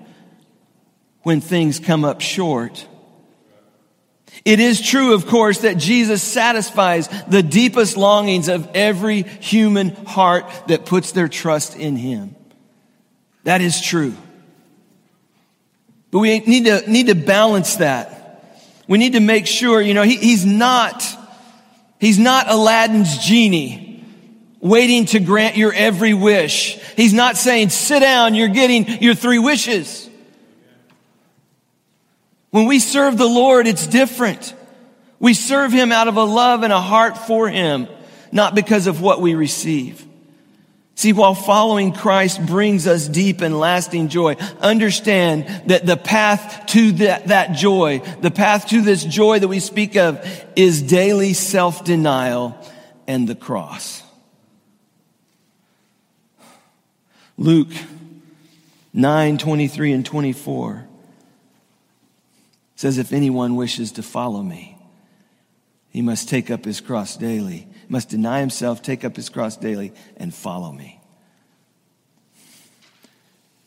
when 1.22 1.40
things 1.40 1.80
come 1.80 2.04
up 2.04 2.20
short. 2.20 2.86
It 4.44 4.60
is 4.60 4.80
true, 4.80 5.14
of 5.14 5.26
course, 5.26 5.62
that 5.62 5.76
Jesus 5.76 6.22
satisfies 6.22 7.08
the 7.26 7.42
deepest 7.42 7.96
longings 7.96 8.48
of 8.48 8.70
every 8.74 9.22
human 9.22 9.90
heart 10.06 10.44
that 10.68 10.86
puts 10.86 11.12
their 11.12 11.28
trust 11.28 11.76
in 11.76 11.96
him. 11.96 12.36
That 13.44 13.60
is 13.60 13.80
true. 13.80 14.14
But 16.10 16.20
we 16.20 16.38
need 16.40 16.66
to, 16.66 16.90
need 16.90 17.08
to 17.08 17.14
balance 17.14 17.76
that. 17.76 18.16
We 18.86 18.98
need 18.98 19.12
to 19.12 19.20
make 19.20 19.46
sure, 19.46 19.80
you 19.80 19.94
know, 19.94 20.02
he, 20.02 20.16
he's 20.16 20.44
not, 20.44 21.04
he's 21.98 22.18
not 22.18 22.48
Aladdin's 22.48 23.18
genie 23.18 23.89
waiting 24.60 25.06
to 25.06 25.20
grant 25.20 25.56
your 25.56 25.72
every 25.72 26.14
wish. 26.14 26.78
He's 26.96 27.12
not 27.12 27.36
saying, 27.36 27.70
sit 27.70 28.00
down, 28.00 28.34
you're 28.34 28.48
getting 28.48 29.02
your 29.02 29.14
three 29.14 29.38
wishes. 29.38 30.08
When 32.50 32.66
we 32.66 32.78
serve 32.78 33.16
the 33.16 33.26
Lord, 33.28 33.66
it's 33.66 33.86
different. 33.86 34.54
We 35.18 35.34
serve 35.34 35.72
Him 35.72 35.92
out 35.92 36.08
of 36.08 36.16
a 36.16 36.24
love 36.24 36.62
and 36.62 36.72
a 36.72 36.80
heart 36.80 37.16
for 37.16 37.48
Him, 37.48 37.88
not 38.32 38.54
because 38.54 38.86
of 38.86 39.00
what 39.00 39.20
we 39.20 39.34
receive. 39.34 40.04
See, 40.96 41.14
while 41.14 41.34
following 41.34 41.92
Christ 41.92 42.44
brings 42.44 42.86
us 42.86 43.08
deep 43.08 43.40
and 43.40 43.58
lasting 43.58 44.08
joy, 44.08 44.34
understand 44.60 45.46
that 45.70 45.86
the 45.86 45.96
path 45.96 46.66
to 46.66 46.92
that, 46.92 47.28
that 47.28 47.52
joy, 47.52 48.02
the 48.20 48.30
path 48.30 48.66
to 48.68 48.82
this 48.82 49.02
joy 49.02 49.38
that 49.38 49.48
we 49.48 49.60
speak 49.60 49.96
of 49.96 50.22
is 50.56 50.82
daily 50.82 51.32
self-denial 51.32 52.58
and 53.06 53.26
the 53.26 53.34
cross. 53.34 54.02
Luke 57.40 57.72
9, 58.92 59.38
23 59.38 59.92
and 59.92 60.06
24 60.06 60.86
says, 62.76 62.98
if 62.98 63.12
anyone 63.12 63.56
wishes 63.56 63.92
to 63.92 64.02
follow 64.04 64.42
me, 64.42 64.78
he 65.90 66.02
must 66.02 66.28
take 66.28 66.52
up 66.52 66.64
his 66.64 66.80
cross 66.80 67.16
daily 67.16 67.66
must 67.90 68.08
deny 68.08 68.38
himself, 68.40 68.80
take 68.80 69.04
up 69.04 69.16
his 69.16 69.28
cross 69.28 69.56
daily, 69.56 69.92
and 70.16 70.32
follow 70.32 70.70
me. 70.72 71.00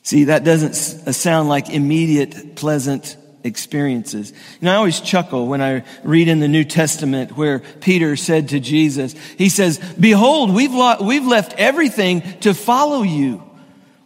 See, 0.02 0.26
that 0.26 0.44
doesn't 0.44 1.08
uh, 1.08 1.12
sound 1.12 1.50
like 1.50 1.70
immediate, 1.70 2.56
pleasant 2.56 3.18
experiences. 3.44 4.32
You 4.32 4.66
know, 4.66 4.72
I 4.72 4.76
always 4.76 5.02
chuckle 5.02 5.48
when 5.48 5.62
I 5.62 5.84
read 6.04 6.30
in 6.30 6.40
the 6.40 6.48
New 6.48 6.64
Testament 6.64 7.36
where 7.36 7.60
Peter 7.60 8.16
said 8.16 8.50
to 8.50 8.62
Jesus, 8.62 9.14
he 9.38 9.50
says, 9.50 9.78
behold, 10.00 10.54
we've, 10.54 10.74
lo- 10.74 11.04
we've 11.04 11.28
left 11.28 11.54
everything 11.58 12.22
to 12.40 12.54
follow 12.54 13.02
you. 13.02 13.44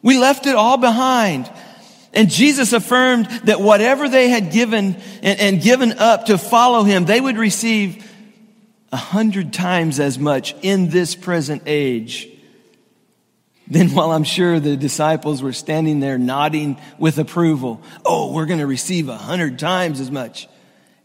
We 0.02 0.18
left 0.18 0.46
it 0.46 0.56
all 0.56 0.78
behind. 0.78 1.52
And 2.14 2.30
Jesus 2.30 2.74
affirmed 2.74 3.28
that 3.46 3.62
whatever 3.62 4.10
they 4.10 4.30
had 4.30 4.52
given 4.52 4.96
and, 5.22 5.40
and 5.40 5.62
given 5.62 5.94
up 5.94 6.26
to 6.28 6.38
follow 6.38 6.84
him, 6.84 7.06
they 7.06 7.22
would 7.22 7.38
receive 7.38 8.04
a 8.92 8.98
hundred 8.98 9.54
times 9.54 10.00
as 10.00 10.18
much 10.18 10.56
in 10.62 10.90
this 10.90 11.14
present 11.16 11.64
age 11.66 12.30
then 13.70 13.90
while 13.90 14.12
I'm 14.12 14.24
sure 14.24 14.60
the 14.60 14.78
disciples 14.78 15.42
were 15.42 15.54
standing 15.54 16.00
there 16.00 16.18
nodding 16.18 16.80
with 16.98 17.18
approval, 17.20 17.82
oh, 18.06 18.32
we're 18.32 18.46
going 18.46 18.60
to 18.60 18.68
receive 18.68 19.10
a 19.10 19.18
hundred 19.18 19.60
times 19.60 20.00
as 20.00 20.10
much. 20.10 20.48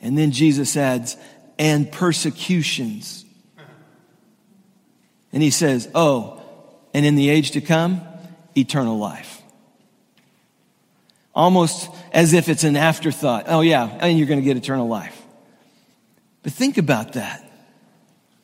And 0.01 0.17
then 0.17 0.31
Jesus 0.31 0.77
adds, 0.77 1.17
and 1.59 1.91
persecutions. 1.91 3.25
And 5.33 5.43
he 5.43 5.51
says, 5.51 5.89
oh, 5.95 6.41
and 6.95 7.05
in 7.05 7.17
the 7.17 7.31
age 7.31 7.53
to 7.53 7.61
come, 7.61 8.01
eternal 8.57 8.99
life. 8.99 9.41
Almost 11.35 11.91
as 12.13 12.35
if 12.35 12.49
it's 12.49 12.65
an 12.65 12.77
afterthought. 12.77 13.47
Oh 13.49 13.63
yeah, 13.63 13.87
and 13.87 14.19
you're 14.19 14.29
going 14.29 14.41
to 14.41 14.45
get 14.45 14.57
eternal 14.57 14.89
life. 14.89 15.19
But 16.43 16.53
think 16.53 16.79
about 16.79 17.15
that 17.15 17.49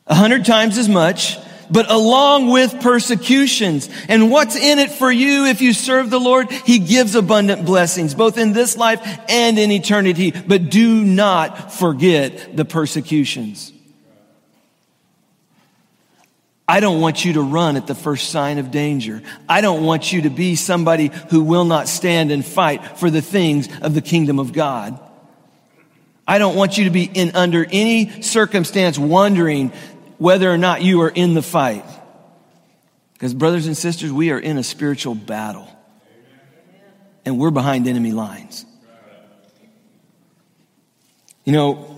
a 0.09 0.15
hundred 0.15 0.43
times 0.43 0.77
as 0.77 0.89
much, 0.89 1.37
but 1.69 1.89
along 1.89 2.49
with 2.49 2.81
persecutions. 2.81 3.89
And 4.09 4.31
what's 4.31 4.55
in 4.55 4.79
it 4.79 4.89
for 4.89 5.11
you 5.11 5.45
if 5.45 5.61
you 5.61 5.71
serve 5.71 6.09
the 6.09 6.19
Lord? 6.19 6.51
He 6.51 6.79
gives 6.79 7.13
abundant 7.13 7.65
blessings, 7.65 8.15
both 8.15 8.37
in 8.37 8.53
this 8.53 8.75
life 8.75 9.01
and 9.29 9.59
in 9.59 9.71
eternity. 9.71 10.31
But 10.31 10.71
do 10.71 11.05
not 11.05 11.71
forget 11.71 12.57
the 12.57 12.65
persecutions. 12.65 13.71
I 16.69 16.81
don't 16.81 17.01
want 17.01 17.25
you 17.25 17.33
to 17.33 17.41
run 17.41 17.77
at 17.77 17.87
the 17.87 17.95
first 17.95 18.29
sign 18.29 18.59
of 18.59 18.69
danger. 18.69 19.23
I 19.49 19.61
don't 19.61 19.83
want 19.83 20.13
you 20.13 20.21
to 20.21 20.29
be 20.29 20.55
somebody 20.55 21.09
who 21.31 21.41
will 21.41 21.65
not 21.65 21.87
stand 21.87 22.31
and 22.31 22.45
fight 22.45 22.99
for 22.99 23.09
the 23.09 23.23
things 23.23 23.67
of 23.81 23.95
the 23.95 24.01
kingdom 24.01 24.37
of 24.37 24.53
God. 24.53 24.99
I 26.27 26.37
don't 26.37 26.55
want 26.55 26.77
you 26.77 26.83
to 26.83 26.91
be 26.91 27.05
in 27.05 27.35
under 27.35 27.65
any 27.71 28.21
circumstance 28.21 28.99
wondering 28.99 29.73
whether 30.19 30.47
or 30.47 30.59
not 30.59 30.83
you 30.83 31.01
are 31.01 31.09
in 31.09 31.33
the 31.33 31.41
fight. 31.41 31.85
Because, 33.13 33.33
brothers 33.33 33.65
and 33.65 33.75
sisters, 33.75 34.11
we 34.11 34.29
are 34.29 34.37
in 34.37 34.59
a 34.59 34.63
spiritual 34.63 35.15
battle. 35.15 35.67
And 37.25 37.39
we're 37.39 37.49
behind 37.49 37.87
enemy 37.87 38.11
lines. 38.11 38.63
You 41.45 41.53
know, 41.53 41.88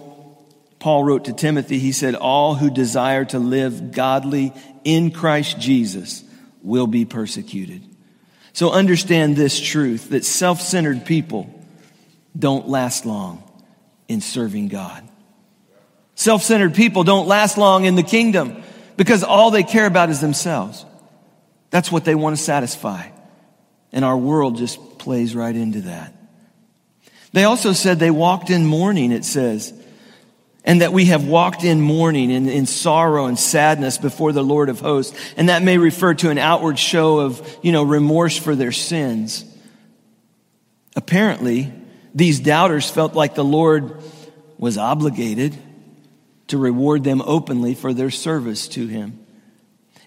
Paul 0.82 1.04
wrote 1.04 1.26
to 1.26 1.34
Timothy, 1.34 1.78
he 1.78 1.92
said, 1.92 2.16
All 2.16 2.56
who 2.56 2.72
desire 2.72 3.24
to 3.26 3.40
live 3.40 3.92
godly 3.92 4.52
in 4.84 5.12
Christ 5.12 5.60
Jesus 5.60 6.24
will 6.64 6.88
be 6.88 7.06
persecuted. 7.06 7.84
So 8.52 8.72
understand 8.72 9.36
this 9.36 9.60
truth 9.60 10.10
that 10.10 10.26
self 10.26 10.60
centered 10.60 11.06
people 11.06 11.54
don't 12.38 12.68
last 12.68 13.06
long 13.06 13.44
in 14.08 14.22
serving 14.22 14.70
God. 14.70 15.08
Self 16.16 16.42
centered 16.42 16.74
people 16.74 17.04
don't 17.04 17.28
last 17.28 17.60
long 17.60 17.86
in 17.86 17.96
the 17.96 18.04
kingdom 18.04 18.64
because 18.98 19.24
all 19.24 19.52
they 19.52 19.64
care 19.64 19.86
about 19.86 20.10
is 20.10 20.20
themselves. 20.20 20.84
That's 21.70 21.92
what 21.92 22.06
they 22.06 22.16
want 22.16 22.36
to 22.36 22.42
satisfy. 22.42 23.08
And 23.92 24.04
our 24.04 24.18
world 24.18 24.58
just 24.58 24.98
plays 24.98 25.36
right 25.36 25.56
into 25.56 25.82
that. 25.82 26.16
They 27.34 27.44
also 27.44 27.72
said 27.72 28.00
they 28.00 28.12
walked 28.12 28.50
in 28.50 28.66
mourning, 28.66 29.12
it 29.12 29.24
says, 29.24 29.74
and 30.64 30.82
that 30.82 30.94
we 30.94 31.06
have 31.06 31.28
walked 31.28 31.64
in 31.64 31.82
mourning 31.82 32.32
and 32.32 32.50
in 32.50 32.66
sorrow 32.66 33.26
and 33.26 33.40
sadness 33.40 33.98
before 33.98 34.32
the 34.32 34.44
Lord 34.44 34.70
of 34.70 34.80
hosts. 34.80 35.18
And 35.36 35.50
that 35.50 35.64
may 35.64 35.78
refer 35.78 36.14
to 36.16 36.30
an 36.30 36.38
outward 36.38 36.78
show 36.78 37.20
of, 37.20 37.58
you 37.64 37.72
know, 37.72 37.84
remorse 37.84 38.38
for 38.38 38.56
their 38.56 38.72
sins. 38.72 39.44
Apparently, 40.96 41.74
these 42.14 42.40
doubters 42.40 42.90
felt 42.90 43.16
like 43.16 43.36
the 43.36 43.44
Lord 43.44 44.02
was 44.58 44.78
obligated 44.78 45.58
to 46.48 46.58
reward 46.58 47.04
them 47.04 47.22
openly 47.26 47.74
for 47.74 47.94
their 47.94 48.12
service 48.12 48.68
to 48.70 48.86
him. 48.86 49.26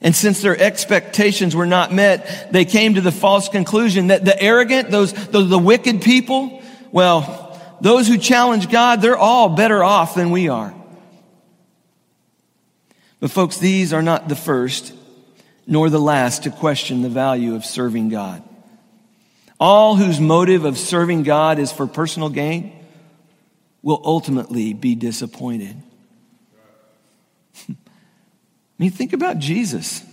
And 0.01 0.15
since 0.15 0.43
their 0.43 0.57
expectations 0.57 1.57
were 1.57 1.67
not 1.67 1.93
met, 1.93 2.53
they 2.53 2.67
came 2.67 2.95
to 2.95 3.01
the 3.01 3.11
false 3.11 3.49
conclusion 3.49 4.09
that 4.09 4.25
the 4.25 4.41
arrogant, 4.41 4.91
those, 4.91 5.13
those 5.29 5.49
the 5.49 5.59
wicked 5.59 6.03
people, 6.03 6.63
well, 6.93 7.44
those 7.81 8.09
who 8.09 8.19
challenge 8.19 8.71
God, 8.71 9.03
they're 9.03 9.17
all 9.17 9.49
better 9.49 9.83
off 9.83 10.15
than 10.15 10.31
we 10.31 10.49
are. 10.49 10.75
But 13.21 13.31
folks, 13.31 13.59
these 13.59 13.93
are 13.93 14.03
not 14.03 14.29
the 14.29 14.37
first 14.37 14.93
nor 15.67 15.89
the 15.89 15.99
last 15.99 16.45
to 16.45 16.51
question 16.51 17.03
the 17.03 17.09
value 17.09 17.55
of 17.55 17.65
serving 17.65 18.11
God. 18.11 18.43
All 19.59 19.97
whose 19.97 20.21
motive 20.21 20.65
of 20.65 20.77
serving 20.77 21.23
God 21.23 21.59
is 21.59 21.73
for 21.73 21.87
personal 21.87 22.29
gain 22.29 22.73
will 23.83 24.01
ultimately 24.05 24.75
be 24.75 24.95
disappointed. 24.95 25.77
I 27.69 27.75
mean, 28.79 28.91
think 28.91 29.13
about 29.13 29.39
Jesus. 29.39 30.05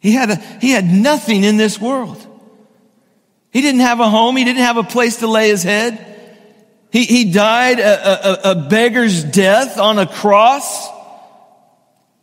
He 0.00 0.12
had, 0.12 0.30
a, 0.30 0.36
he 0.60 0.70
had 0.70 0.84
nothing 0.84 1.42
in 1.44 1.56
this 1.56 1.80
world. 1.80 2.24
He 3.50 3.60
didn't 3.60 3.80
have 3.80 4.00
a 4.00 4.08
home. 4.08 4.36
He 4.36 4.44
didn't 4.44 4.62
have 4.62 4.76
a 4.76 4.82
place 4.82 5.16
to 5.16 5.26
lay 5.26 5.48
his 5.48 5.62
head. 5.62 6.04
He, 6.90 7.04
he 7.04 7.32
died 7.32 7.80
a, 7.80 8.48
a, 8.48 8.52
a 8.52 8.54
beggar's 8.68 9.24
death 9.24 9.78
on 9.78 9.98
a 9.98 10.06
cross 10.06 10.88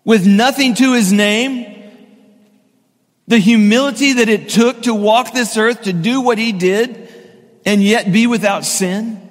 with 0.04 0.26
nothing 0.26 0.76
to 0.76 0.94
his 0.94 1.12
name. 1.12 1.72
The 3.28 3.38
humility 3.38 4.14
that 4.14 4.30
it 4.30 4.50
took 4.50 4.84
to 4.84 4.94
walk 4.94 5.34
this 5.34 5.58
earth, 5.58 5.84
to 5.84 5.94
do 5.94 6.22
what 6.22 6.38
he 6.38 6.52
did, 6.52 7.10
and 7.66 7.84
yet 7.84 8.12
be 8.12 8.28
without 8.28 8.66
sin. 8.66 9.22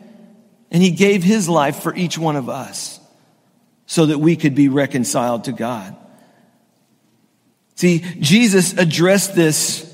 And 0.70 0.82
he 0.82 0.90
gave 0.90 1.22
his 1.22 1.48
life 1.48 1.80
for 1.80 1.94
each 1.94 2.18
one 2.18 2.34
of 2.34 2.48
us 2.48 2.98
so 3.86 4.06
that 4.06 4.18
we 4.18 4.34
could 4.34 4.56
be 4.56 4.68
reconciled 4.68 5.44
to 5.44 5.52
God. 5.52 5.96
See, 7.76 8.00
Jesus 8.20 8.72
addressed 8.72 9.34
this 9.34 9.93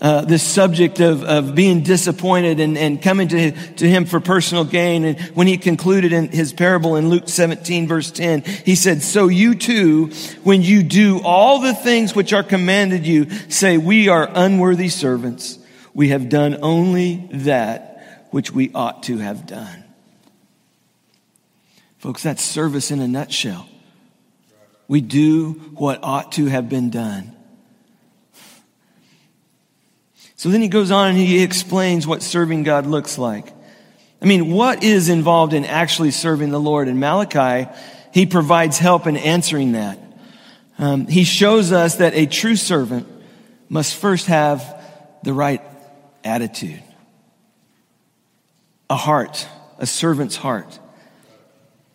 uh, 0.00 0.24
this 0.24 0.42
subject 0.42 1.00
of, 1.00 1.24
of 1.24 1.54
being 1.54 1.82
disappointed 1.82 2.60
and, 2.60 2.78
and 2.78 3.02
coming 3.02 3.26
to, 3.28 3.50
to 3.50 3.88
him 3.88 4.04
for 4.04 4.20
personal 4.20 4.64
gain. 4.64 5.04
And 5.04 5.20
when 5.34 5.46
he 5.46 5.58
concluded 5.58 6.12
in 6.12 6.28
his 6.28 6.52
parable 6.52 6.96
in 6.96 7.08
Luke 7.08 7.28
17 7.28 7.88
verse 7.88 8.10
10, 8.10 8.42
he 8.42 8.76
said, 8.76 9.02
So 9.02 9.28
you 9.28 9.54
too, 9.54 10.06
when 10.44 10.62
you 10.62 10.82
do 10.82 11.20
all 11.24 11.60
the 11.60 11.74
things 11.74 12.14
which 12.14 12.32
are 12.32 12.44
commanded 12.44 13.06
you, 13.06 13.28
say, 13.48 13.76
we 13.76 14.08
are 14.08 14.30
unworthy 14.32 14.88
servants. 14.88 15.58
We 15.94 16.10
have 16.10 16.28
done 16.28 16.58
only 16.62 17.28
that 17.32 18.28
which 18.30 18.52
we 18.52 18.70
ought 18.72 19.02
to 19.04 19.18
have 19.18 19.46
done. 19.46 19.84
Folks, 21.98 22.22
that's 22.22 22.42
service 22.42 22.92
in 22.92 23.00
a 23.00 23.08
nutshell. 23.08 23.68
We 24.86 25.00
do 25.00 25.54
what 25.74 25.98
ought 26.04 26.32
to 26.32 26.46
have 26.46 26.68
been 26.68 26.90
done. 26.90 27.34
So 30.38 30.50
then 30.50 30.62
he 30.62 30.68
goes 30.68 30.92
on 30.92 31.08
and 31.08 31.18
he 31.18 31.42
explains 31.42 32.06
what 32.06 32.22
serving 32.22 32.62
God 32.62 32.86
looks 32.86 33.18
like. 33.18 33.52
I 34.22 34.24
mean, 34.24 34.52
what 34.52 34.84
is 34.84 35.08
involved 35.08 35.52
in 35.52 35.64
actually 35.64 36.12
serving 36.12 36.50
the 36.50 36.60
Lord? 36.60 36.86
In 36.86 37.00
Malachi, 37.00 37.68
he 38.12 38.24
provides 38.24 38.78
help 38.78 39.08
in 39.08 39.16
answering 39.16 39.72
that. 39.72 39.98
Um, 40.78 41.08
he 41.08 41.24
shows 41.24 41.72
us 41.72 41.96
that 41.96 42.14
a 42.14 42.26
true 42.26 42.54
servant 42.54 43.08
must 43.68 43.96
first 43.96 44.26
have 44.26 44.80
the 45.24 45.32
right 45.32 45.60
attitude, 46.22 46.84
a 48.88 48.96
heart, 48.96 49.44
a 49.80 49.86
servant's 49.86 50.36
heart. 50.36 50.78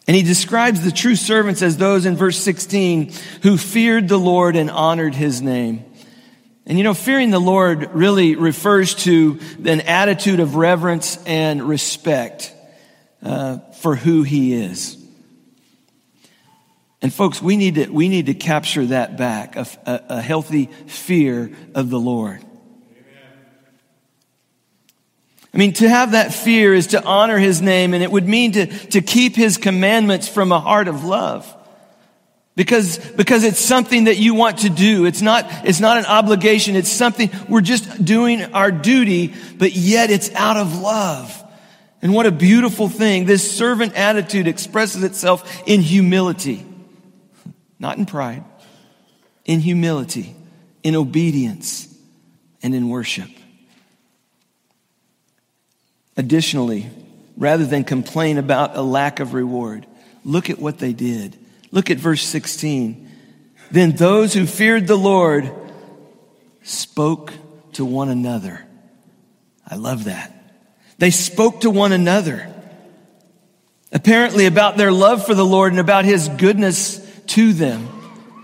And 0.06 0.18
he 0.18 0.22
describes 0.22 0.84
the 0.84 0.92
true 0.92 1.16
servants 1.16 1.62
as 1.62 1.78
those 1.78 2.06
in 2.06 2.18
verse 2.18 2.40
16 2.40 3.14
who 3.44 3.56
feared 3.56 4.10
the 4.10 4.20
Lord 4.20 4.58
and 4.58 4.70
honored 4.70 5.16
his 5.16 5.42
name. 5.42 5.86
And 6.66 6.78
you 6.78 6.84
know, 6.84 6.94
fearing 6.94 7.30
the 7.30 7.40
Lord 7.40 7.94
really 7.94 8.36
refers 8.36 8.96
to 9.04 9.40
an 9.66 9.82
attitude 9.82 10.40
of 10.40 10.56
reverence 10.56 11.22
and 11.26 11.62
respect 11.62 12.54
uh, 13.22 13.58
for 13.82 13.96
who 13.96 14.24
He 14.24 14.54
is. 14.54 14.98
And 17.02 17.14
folks, 17.14 17.42
we 17.42 17.58
need 17.58 17.76
to, 17.76 17.88
we 17.90 18.08
need 18.08 18.28
to 18.28 18.34
capture 18.34 18.86
that 18.86 19.18
back, 19.18 19.58
a, 19.58 19.68
a, 19.86 20.02
a 20.10 20.22
healthy 20.22 20.68
fear 20.88 21.52
of 21.76 21.90
the 21.90 22.00
Lord. 22.00 22.42
I 25.54 25.58
mean, 25.58 25.74
to 25.74 25.90
have 25.90 26.14
that 26.14 26.34
fear 26.34 26.74
is 26.74 26.88
to 26.88 27.04
honor 27.04 27.38
His 27.38 27.62
name, 27.62 27.94
and 27.94 28.02
it 28.02 28.10
would 28.10 28.28
mean 28.28 28.54
to, 28.54 28.66
to 28.66 29.02
keep 29.02 29.36
His 29.36 29.58
commandments 29.58 30.30
from 30.30 30.54
a 30.54 30.62
heart 30.62 30.88
of 30.88 31.04
love. 31.04 31.54
Because, 32.56 33.00
because 33.14 33.44
it's 33.44 33.60
something 33.60 34.04
that 34.04 34.18
you 34.18 34.36
want 34.36 34.60
to 34.60 34.70
do. 34.70 35.06
It's 35.06 35.22
not, 35.22 35.46
it's 35.66 35.80
not 35.80 35.98
an 35.98 36.06
obligation. 36.06 36.76
It's 36.76 36.92
something 36.92 37.32
we're 37.50 37.62
just 37.62 38.06
doing 38.06 38.44
our 38.54 38.72
duty, 38.72 39.34
but 39.58 39.74
yet 39.74 40.12
it's 40.12 40.32
out 40.36 40.58
of 40.58 40.80
love. 40.80 41.40
And 42.04 42.14
what 42.14 42.26
a 42.26 42.32
beautiful 42.32 42.90
thing. 42.90 43.26
This 43.26 43.50
servant 43.50 43.96
attitude 43.96 44.48
expresses 44.48 45.04
itself 45.04 45.64
in 45.66 45.82
humility, 45.82 46.64
not 47.80 47.98
in 47.98 48.06
pride, 48.06 48.44
in 49.46 49.60
humility, 49.60 50.36
in 50.84 50.96
obedience, 50.96 51.88
and 52.62 52.76
in 52.76 52.90
worship. 52.90 53.30
Additionally, 56.16 56.90
rather 57.36 57.66
than 57.66 57.84
complain 57.84 58.38
about 58.38 58.76
a 58.76 58.82
lack 58.82 59.20
of 59.20 59.34
reward, 59.34 59.88
look 60.24 60.52
at 60.52 60.60
what 60.60 60.78
they 60.78 60.94
did. 60.94 61.36
Look 61.74 61.90
at 61.90 61.98
verse 61.98 62.22
16. 62.22 63.10
Then 63.72 63.94
those 63.94 64.32
who 64.36 64.46
feared 64.46 64.86
the 64.86 64.96
Lord 64.96 65.52
spoke 66.62 67.34
to 67.74 67.84
one 67.84 68.10
another. 68.10 68.64
I 69.68 69.76
love 69.78 70.04
that. 70.04 70.32
They 71.00 71.10
spoke 71.10 71.62
to 71.62 71.72
one 71.72 71.92
another. 71.92 72.48
Apparently 73.92 74.46
about 74.46 74.78
their 74.78 74.92
love 74.92 75.26
for 75.26 75.34
the 75.34 75.46
Lord 75.46 75.74
and 75.74 75.80
about 75.80 76.06
his 76.06 76.30
goodness 76.30 77.00
to 77.30 77.54
them. 77.54 77.90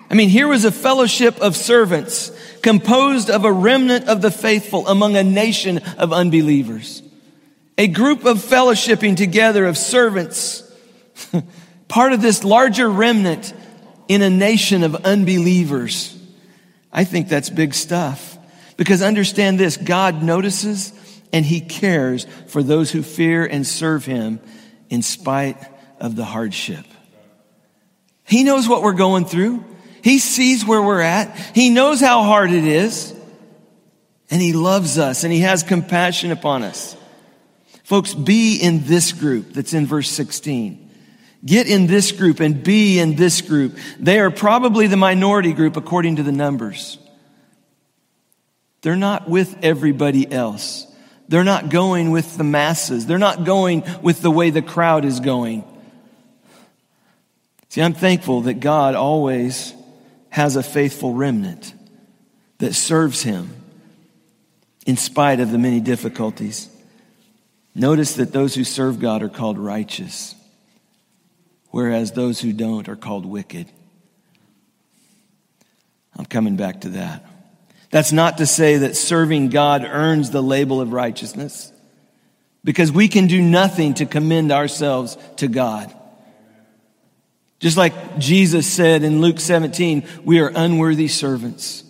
I 0.10 0.16
mean, 0.16 0.30
here 0.30 0.48
was 0.48 0.66
a 0.66 0.72
fellowship 0.72 1.40
of 1.40 1.56
servants 1.56 2.32
composed 2.64 3.30
of 3.30 3.46
a 3.46 3.52
remnant 3.52 4.08
of 4.08 4.24
the 4.24 4.32
faithful 4.32 4.88
among 4.88 5.16
a 5.16 5.24
nation 5.24 5.78
of 6.00 6.12
unbelievers. 6.12 7.04
A 7.78 7.86
group 7.86 8.26
of 8.26 8.40
fellowshipping 8.40 9.18
together 9.18 9.68
of 9.68 9.78
servants 9.78 10.64
part 11.90 12.14
of 12.14 12.22
this 12.22 12.46
larger 12.46 12.90
remnant 12.90 13.54
in 14.08 14.22
a 14.22 14.30
nation 14.30 14.84
of 14.84 14.96
unbelievers. 14.96 16.18
I 16.94 17.04
think 17.04 17.28
that's 17.28 17.50
big 17.50 17.74
stuff. 17.74 18.38
Because 18.78 19.02
understand 19.02 19.60
this 19.60 19.76
God 19.76 20.24
notices 20.24 20.94
and 21.34 21.46
He 21.46 21.60
cares 21.60 22.26
for 22.48 22.64
those 22.64 22.90
who 22.92 23.04
fear 23.04 23.46
and 23.46 23.68
serve 23.68 24.06
Him 24.06 24.40
in 24.90 25.02
spite 25.02 25.58
of 26.00 26.16
the 26.16 26.24
hardship. 26.24 26.86
He 28.26 28.44
knows 28.44 28.70
what 28.70 28.82
we're 28.82 28.94
going 28.94 29.26
through. 29.26 29.66
He 30.02 30.20
sees 30.20 30.66
where 30.66 30.82
we're 30.82 31.02
at. 31.02 31.36
He 31.54 31.70
knows 31.70 32.00
how 32.00 32.24
hard 32.24 32.52
it 32.52 32.64
is. 32.64 33.14
And 34.32 34.42
He 34.42 34.54
loves 34.54 34.98
us 34.98 35.24
and 35.24 35.34
He 35.34 35.40
has 35.42 35.62
compassion 35.64 36.32
upon 36.32 36.64
us. 36.64 36.96
Folks, 37.84 38.14
be 38.14 38.58
in 38.58 38.86
this 38.86 39.12
group 39.12 39.54
that's 39.54 39.74
in 39.74 39.88
verse 39.88 40.10
16. 40.10 40.89
Get 41.46 41.68
in 41.68 41.88
this 41.88 42.12
group 42.12 42.42
and 42.42 42.64
be 42.64 43.00
in 43.00 43.16
this 43.16 43.42
group. 43.42 43.78
They 43.98 44.20
are 44.20 44.30
probably 44.30 44.88
the 44.88 44.98
minority 44.98 45.54
group 45.54 45.78
according 45.78 46.18
to 46.18 46.24
the 46.24 46.32
numbers. 46.32 46.98
They're 48.82 48.98
not 48.98 49.30
with 49.30 49.58
everybody 49.64 50.30
else. 50.30 50.86
They're 51.30 51.44
not 51.44 51.70
going 51.70 52.12
with 52.12 52.38
the 52.38 52.44
masses. 52.44 53.06
They're 53.06 53.18
not 53.18 53.46
going 53.46 53.84
with 54.02 54.22
the 54.22 54.32
way 54.32 54.50
the 54.50 54.62
crowd 54.62 55.06
is 55.06 55.20
going. 55.20 55.64
See, 57.70 57.82
I'm 57.82 57.94
thankful 57.94 58.42
that 58.42 58.56
God 58.56 58.96
always 58.96 59.74
has 60.30 60.56
a 60.56 60.64
faithful 60.64 61.14
remnant 61.14 61.74
that 62.58 62.74
serves 62.74 63.22
Him 63.24 63.54
in 64.86 64.98
spite 64.98 65.40
of 65.40 65.52
the 65.52 65.58
many 65.58 65.80
difficulties. 65.80 66.68
Notice 67.76 68.14
that 68.14 68.34
those 68.34 68.56
who 68.56 68.64
serve 68.64 69.00
God 69.00 69.22
are 69.22 69.30
called 69.30 69.58
righteous 69.58 70.36
whereas 71.72 72.12
those 72.12 72.40
who 72.40 72.54
don't 72.54 72.90
are 72.90 72.96
called 72.96 73.26
wicked. 73.26 73.68
I'm 76.18 76.26
coming 76.26 76.56
back 76.56 76.82
to 76.82 76.90
that. 76.90 77.26
That's 77.92 78.12
not 78.12 78.38
to 78.38 78.46
say 78.46 78.78
that 78.78 78.96
serving 78.96 79.50
God 79.50 79.84
earns 79.84 80.32
the 80.32 80.44
label 80.44 80.82
of 80.82 80.94
righteousness, 80.94 81.72
because 82.64 82.92
we 82.92 83.08
can 83.08 83.28
do 83.28 83.42
nothing 83.42 83.94
to 83.96 84.06
commend 84.06 84.52
ourselves 84.52 85.18
to 85.38 85.48
God. 85.48 85.94
Just 87.60 87.78
like 87.78 88.20
Jesus 88.20 88.68
said 88.72 89.04
in 89.04 89.22
Luke 89.22 89.40
17, 89.40 90.08
we 90.24 90.40
are 90.40 90.52
unworthy 90.54 91.08
servants. 91.08 91.84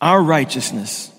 Our 0.00 0.22
righteousness 0.22 1.10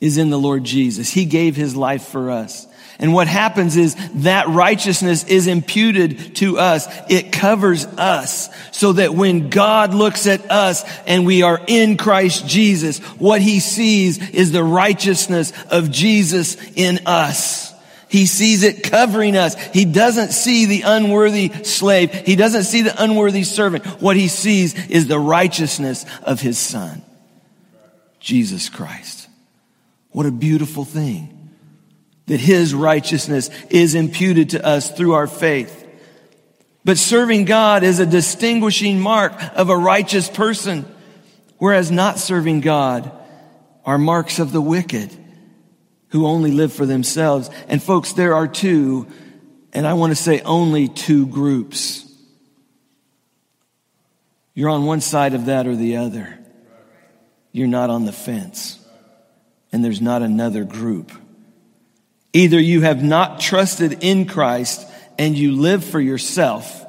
is 0.00 0.18
in 0.18 0.30
the 0.30 0.38
Lord 0.38 0.64
Jesus. 0.64 1.10
He 1.10 1.24
gave 1.24 1.56
his 1.56 1.76
life 1.76 2.04
for 2.04 2.30
us. 2.30 2.66
And 3.02 3.12
what 3.12 3.26
happens 3.26 3.76
is 3.76 3.96
that 4.22 4.48
righteousness 4.48 5.24
is 5.24 5.48
imputed 5.48 6.36
to 6.36 6.58
us. 6.58 6.86
It 7.10 7.32
covers 7.32 7.84
us 7.84 8.48
so 8.70 8.92
that 8.92 9.12
when 9.12 9.50
God 9.50 9.92
looks 9.92 10.28
at 10.28 10.48
us 10.48 10.84
and 11.04 11.26
we 11.26 11.42
are 11.42 11.60
in 11.66 11.96
Christ 11.96 12.46
Jesus, 12.46 13.00
what 13.18 13.42
he 13.42 13.58
sees 13.58 14.30
is 14.30 14.52
the 14.52 14.62
righteousness 14.62 15.52
of 15.68 15.90
Jesus 15.90 16.56
in 16.76 17.00
us. 17.04 17.74
He 18.08 18.26
sees 18.26 18.62
it 18.62 18.84
covering 18.84 19.36
us. 19.36 19.56
He 19.72 19.84
doesn't 19.84 20.30
see 20.30 20.66
the 20.66 20.82
unworthy 20.82 21.48
slave. 21.64 22.12
He 22.12 22.36
doesn't 22.36 22.64
see 22.64 22.82
the 22.82 23.02
unworthy 23.02 23.42
servant. 23.42 23.84
What 24.00 24.14
he 24.14 24.28
sees 24.28 24.74
is 24.88 25.08
the 25.08 25.18
righteousness 25.18 26.06
of 26.22 26.40
his 26.40 26.56
son, 26.56 27.02
Jesus 28.20 28.68
Christ. 28.68 29.28
What 30.10 30.26
a 30.26 30.30
beautiful 30.30 30.84
thing 30.84 31.31
that 32.26 32.40
his 32.40 32.74
righteousness 32.74 33.50
is 33.70 33.94
imputed 33.94 34.50
to 34.50 34.64
us 34.64 34.90
through 34.90 35.14
our 35.14 35.26
faith. 35.26 35.78
But 36.84 36.98
serving 36.98 37.44
God 37.44 37.82
is 37.82 38.00
a 38.00 38.06
distinguishing 38.06 39.00
mark 39.00 39.32
of 39.54 39.68
a 39.68 39.76
righteous 39.76 40.28
person, 40.28 40.84
whereas 41.58 41.90
not 41.90 42.18
serving 42.18 42.60
God 42.60 43.10
are 43.84 43.98
marks 43.98 44.38
of 44.38 44.52
the 44.52 44.60
wicked 44.60 45.10
who 46.08 46.26
only 46.26 46.50
live 46.50 46.72
for 46.72 46.86
themselves. 46.86 47.50
And 47.68 47.82
folks, 47.82 48.12
there 48.12 48.34
are 48.34 48.48
two, 48.48 49.06
and 49.72 49.86
I 49.86 49.94
want 49.94 50.10
to 50.10 50.22
say 50.22 50.40
only 50.40 50.88
two 50.88 51.26
groups. 51.26 52.08
You're 54.54 54.70
on 54.70 54.84
one 54.84 55.00
side 55.00 55.34
of 55.34 55.46
that 55.46 55.66
or 55.66 55.74
the 55.74 55.96
other. 55.96 56.38
You're 57.52 57.68
not 57.68 57.90
on 57.90 58.04
the 58.04 58.12
fence. 58.12 58.78
And 59.72 59.84
there's 59.84 60.02
not 60.02 60.22
another 60.22 60.64
group. 60.64 61.12
Either 62.32 62.58
you 62.58 62.80
have 62.82 63.02
not 63.02 63.40
trusted 63.40 63.98
in 64.02 64.26
Christ 64.26 64.88
and 65.18 65.36
you 65.36 65.52
live 65.52 65.84
for 65.84 66.00
yourself, 66.00 66.84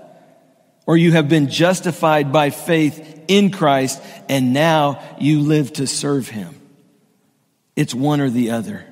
or 0.86 0.98
you 0.98 1.12
have 1.12 1.30
been 1.30 1.50
justified 1.50 2.32
by 2.32 2.50
faith 2.50 3.26
in 3.28 3.52
Christ 3.52 4.02
and 4.30 4.54
now 4.54 5.02
you 5.20 5.42
live 5.42 5.74
to 5.74 5.88
serve 5.88 6.28
Him. 6.28 6.60
It's 7.76 7.94
one 7.94 8.22
or 8.22 8.30
the 8.30 8.52
other. 8.52 8.86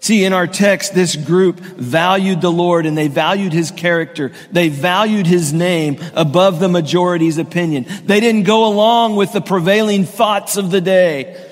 See, 0.00 0.24
in 0.24 0.32
our 0.32 0.46
text, 0.46 0.94
this 0.94 1.16
group 1.16 1.58
valued 1.58 2.40
the 2.40 2.52
Lord 2.52 2.86
and 2.86 2.96
they 2.96 3.08
valued 3.08 3.52
his 3.52 3.72
character. 3.72 4.30
They 4.52 4.68
valued 4.68 5.26
his 5.26 5.52
name 5.52 5.98
above 6.14 6.60
the 6.60 6.68
majority's 6.68 7.38
opinion. 7.38 7.86
They 8.04 8.20
didn't 8.20 8.44
go 8.44 8.68
along 8.68 9.16
with 9.16 9.32
the 9.32 9.40
prevailing 9.40 10.04
thoughts 10.04 10.56
of 10.56 10.70
the 10.70 10.80
day 10.80 11.45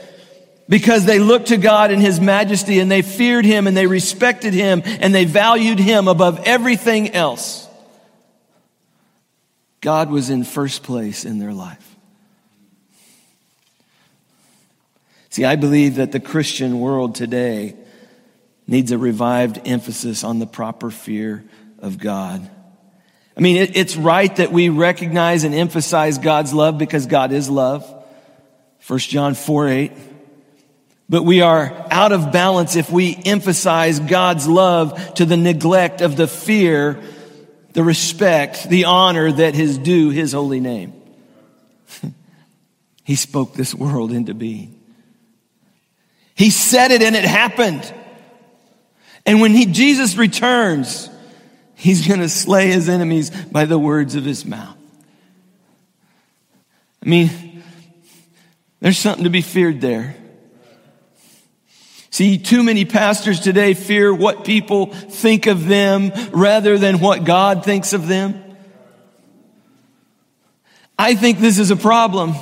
because 0.69 1.05
they 1.05 1.19
looked 1.19 1.49
to 1.49 1.57
God 1.57 1.91
in 1.91 2.01
his 2.01 2.21
majesty 2.21 2.81
and 2.81 2.91
they 2.91 3.03
feared 3.03 3.45
him 3.45 3.67
and 3.67 3.77
they 3.77 3.87
respected 3.87 4.55
him 4.55 4.83
and 4.85 5.15
they 5.15 5.25
valued 5.25 5.79
him 5.79 6.09
above 6.09 6.41
everything 6.45 7.11
else. 7.11 7.69
God 9.81 10.11
was 10.11 10.31
in 10.31 10.45
first 10.45 10.83
place 10.83 11.25
in 11.25 11.39
their 11.39 11.53
life. 11.53 11.95
See, 15.29 15.45
I 15.45 15.57
believe 15.57 15.97
that 15.97 16.13
the 16.13 16.21
Christian 16.21 16.81
world 16.81 17.15
today 17.17 17.77
needs 18.67 18.93
a 18.93 18.99
revived 18.99 19.61
emphasis 19.67 20.25
on 20.25 20.39
the 20.39 20.47
proper 20.47 20.91
fear 20.91 21.45
of 21.81 21.99
God. 21.99 22.49
I 23.37 23.41
mean, 23.41 23.57
it, 23.57 23.77
it's 23.77 23.97
right 23.97 24.35
that 24.37 24.53
we 24.53 24.69
recognize 24.69 25.45
and 25.45 25.55
emphasize 25.55 26.19
God's 26.19 26.55
love 26.55 26.79
because 26.79 27.07
God 27.07 27.33
is 27.33 27.51
love. 27.51 27.85
1 28.87 28.99
John 29.01 29.35
4 29.35 29.69
8. 29.69 29.93
But 31.09 31.23
we 31.23 31.43
are 31.43 31.87
out 31.91 32.13
of 32.13 32.33
balance 32.33 32.77
if 32.77 32.91
we 32.91 33.15
emphasize 33.25 34.01
God's 34.01 34.49
love 34.49 35.15
to 35.15 35.25
the 35.25 35.37
neglect 35.37 36.01
of 36.01 36.17
the 36.17 36.27
fear, 36.27 37.03
the 37.73 37.85
respect, 37.85 38.69
the 38.69 38.87
honor 38.87 39.31
that 39.31 39.55
is 39.55 39.77
due 39.77 40.11
his 40.11 40.33
holy 40.33 40.61
name. 40.61 40.95
he 43.05 43.17
spoke 43.17 43.55
this 43.55 43.75
world 43.75 44.13
into 44.13 44.33
being. 44.33 44.81
He 46.35 46.51
said 46.51 46.91
it 46.91 47.03
and 47.03 47.15
it 47.15 47.25
happened. 47.25 47.93
And 49.27 49.41
when 49.41 49.53
he, 49.53 49.67
Jesus 49.67 50.17
returns, 50.17 51.09
he's 51.75 52.07
going 52.09 52.21
to 52.21 52.29
slay 52.29 52.69
his 52.69 52.89
enemies 52.89 53.31
by 53.31 53.67
the 53.67 53.79
words 53.79 54.15
of 54.15 54.25
his 54.25 54.45
mouth. 54.45 54.77
I 57.05 57.09
mean, 57.09 57.63
there's 58.81 58.99
something 58.99 59.25
to 59.25 59.31
be 59.31 59.43
feared 59.43 59.81
there. 59.81 60.17
See, 62.15 62.39
too 62.39 62.63
many 62.63 62.85
pastors 62.85 63.41
today 63.41 63.75
fear 63.75 64.15
what 64.15 64.45
people 64.45 64.87
think 64.87 65.49
of 65.49 65.67
them 65.67 66.13
rather 66.31 66.79
than 66.79 67.01
what 67.01 67.25
God 67.25 67.65
thinks 67.65 67.93
of 67.93 68.07
them. 68.07 68.41
I 70.97 71.17
think 71.17 71.41
this 71.41 71.59
is 71.59 71.73
a 71.73 71.77
problem. 71.77 72.35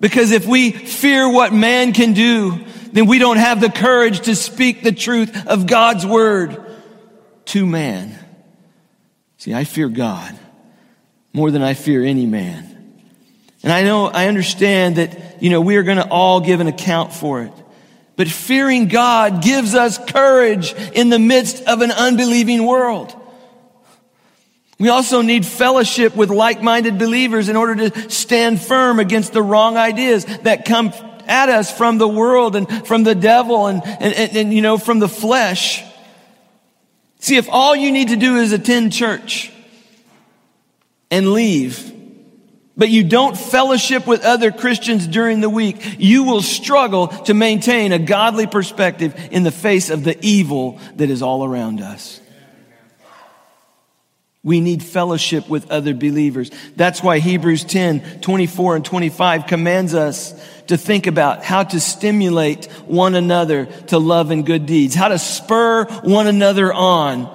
Because 0.00 0.32
if 0.32 0.48
we 0.48 0.72
fear 0.72 1.30
what 1.30 1.52
man 1.52 1.92
can 1.92 2.12
do, 2.12 2.64
then 2.92 3.06
we 3.06 3.20
don't 3.20 3.36
have 3.36 3.60
the 3.60 3.70
courage 3.70 4.22
to 4.22 4.34
speak 4.34 4.82
the 4.82 4.90
truth 4.90 5.46
of 5.46 5.68
God's 5.68 6.04
word 6.04 6.60
to 7.44 7.64
man. 7.64 8.18
See, 9.36 9.54
I 9.54 9.62
fear 9.62 9.88
God 9.88 10.36
more 11.32 11.52
than 11.52 11.62
I 11.62 11.74
fear 11.74 12.02
any 12.02 12.26
man. 12.26 12.66
And 13.62 13.72
I 13.72 13.84
know, 13.84 14.06
I 14.06 14.26
understand 14.26 14.96
that, 14.96 15.40
you 15.40 15.50
know, 15.50 15.60
we 15.60 15.76
are 15.76 15.84
going 15.84 15.98
to 15.98 16.08
all 16.08 16.40
give 16.40 16.58
an 16.58 16.66
account 16.66 17.12
for 17.12 17.42
it. 17.42 17.52
But 18.20 18.28
fearing 18.28 18.88
God 18.88 19.42
gives 19.42 19.74
us 19.74 19.96
courage 19.96 20.74
in 20.74 21.08
the 21.08 21.18
midst 21.18 21.64
of 21.64 21.80
an 21.80 21.90
unbelieving 21.90 22.66
world. 22.66 23.16
We 24.78 24.90
also 24.90 25.22
need 25.22 25.46
fellowship 25.46 26.14
with 26.14 26.28
like-minded 26.28 26.98
believers 26.98 27.48
in 27.48 27.56
order 27.56 27.88
to 27.88 28.10
stand 28.10 28.60
firm 28.60 28.98
against 28.98 29.32
the 29.32 29.42
wrong 29.42 29.78
ideas 29.78 30.26
that 30.42 30.66
come 30.66 30.92
at 31.28 31.48
us 31.48 31.74
from 31.74 31.96
the 31.96 32.06
world 32.06 32.56
and 32.56 32.86
from 32.86 33.04
the 33.04 33.14
devil 33.14 33.68
and, 33.68 33.82
and, 33.86 34.12
and, 34.12 34.36
and, 34.36 34.52
you 34.52 34.60
know, 34.60 34.76
from 34.76 34.98
the 34.98 35.08
flesh. 35.08 35.82
See, 37.20 37.38
if 37.38 37.48
all 37.48 37.74
you 37.74 37.90
need 37.90 38.08
to 38.08 38.16
do 38.16 38.36
is 38.36 38.52
attend 38.52 38.92
church 38.92 39.50
and 41.10 41.32
leave, 41.32 41.90
but 42.80 42.88
you 42.88 43.04
don't 43.04 43.36
fellowship 43.36 44.06
with 44.06 44.24
other 44.24 44.50
Christians 44.50 45.06
during 45.06 45.42
the 45.42 45.50
week, 45.50 45.96
you 45.98 46.24
will 46.24 46.40
struggle 46.40 47.08
to 47.08 47.34
maintain 47.34 47.92
a 47.92 47.98
godly 47.98 48.46
perspective 48.46 49.14
in 49.30 49.42
the 49.42 49.50
face 49.50 49.90
of 49.90 50.02
the 50.02 50.16
evil 50.22 50.80
that 50.96 51.10
is 51.10 51.20
all 51.20 51.44
around 51.44 51.82
us. 51.82 52.22
We 54.42 54.62
need 54.62 54.82
fellowship 54.82 55.46
with 55.46 55.70
other 55.70 55.92
believers. 55.92 56.50
That's 56.74 57.02
why 57.02 57.18
Hebrews 57.18 57.64
10, 57.64 58.22
24 58.22 58.76
and 58.76 58.84
25 58.86 59.46
commands 59.46 59.94
us 59.94 60.32
to 60.68 60.78
think 60.78 61.06
about 61.06 61.44
how 61.44 61.64
to 61.64 61.80
stimulate 61.80 62.64
one 62.86 63.14
another 63.14 63.66
to 63.88 63.98
love 63.98 64.30
and 64.30 64.46
good 64.46 64.64
deeds, 64.64 64.94
how 64.94 65.08
to 65.08 65.18
spur 65.18 65.84
one 65.84 66.26
another 66.26 66.72
on 66.72 67.28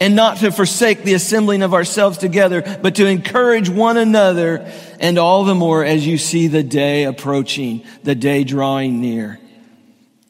and 0.00 0.14
not 0.14 0.38
to 0.38 0.52
forsake 0.52 1.02
the 1.02 1.14
assembling 1.14 1.62
of 1.62 1.72
ourselves 1.72 2.18
together, 2.18 2.78
but 2.82 2.96
to 2.96 3.06
encourage 3.06 3.68
one 3.68 3.96
another 3.96 4.70
and 5.00 5.18
all 5.18 5.44
the 5.44 5.54
more 5.54 5.84
as 5.84 6.06
you 6.06 6.18
see 6.18 6.48
the 6.48 6.62
day 6.62 7.04
approaching, 7.04 7.84
the 8.02 8.14
day 8.14 8.44
drawing 8.44 9.00
near. 9.00 9.40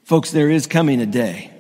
Folks, 0.05 0.31
there 0.31 0.51
is 0.51 0.67
coming 0.67 1.01
a 1.01 1.07
day. 1.07 1.51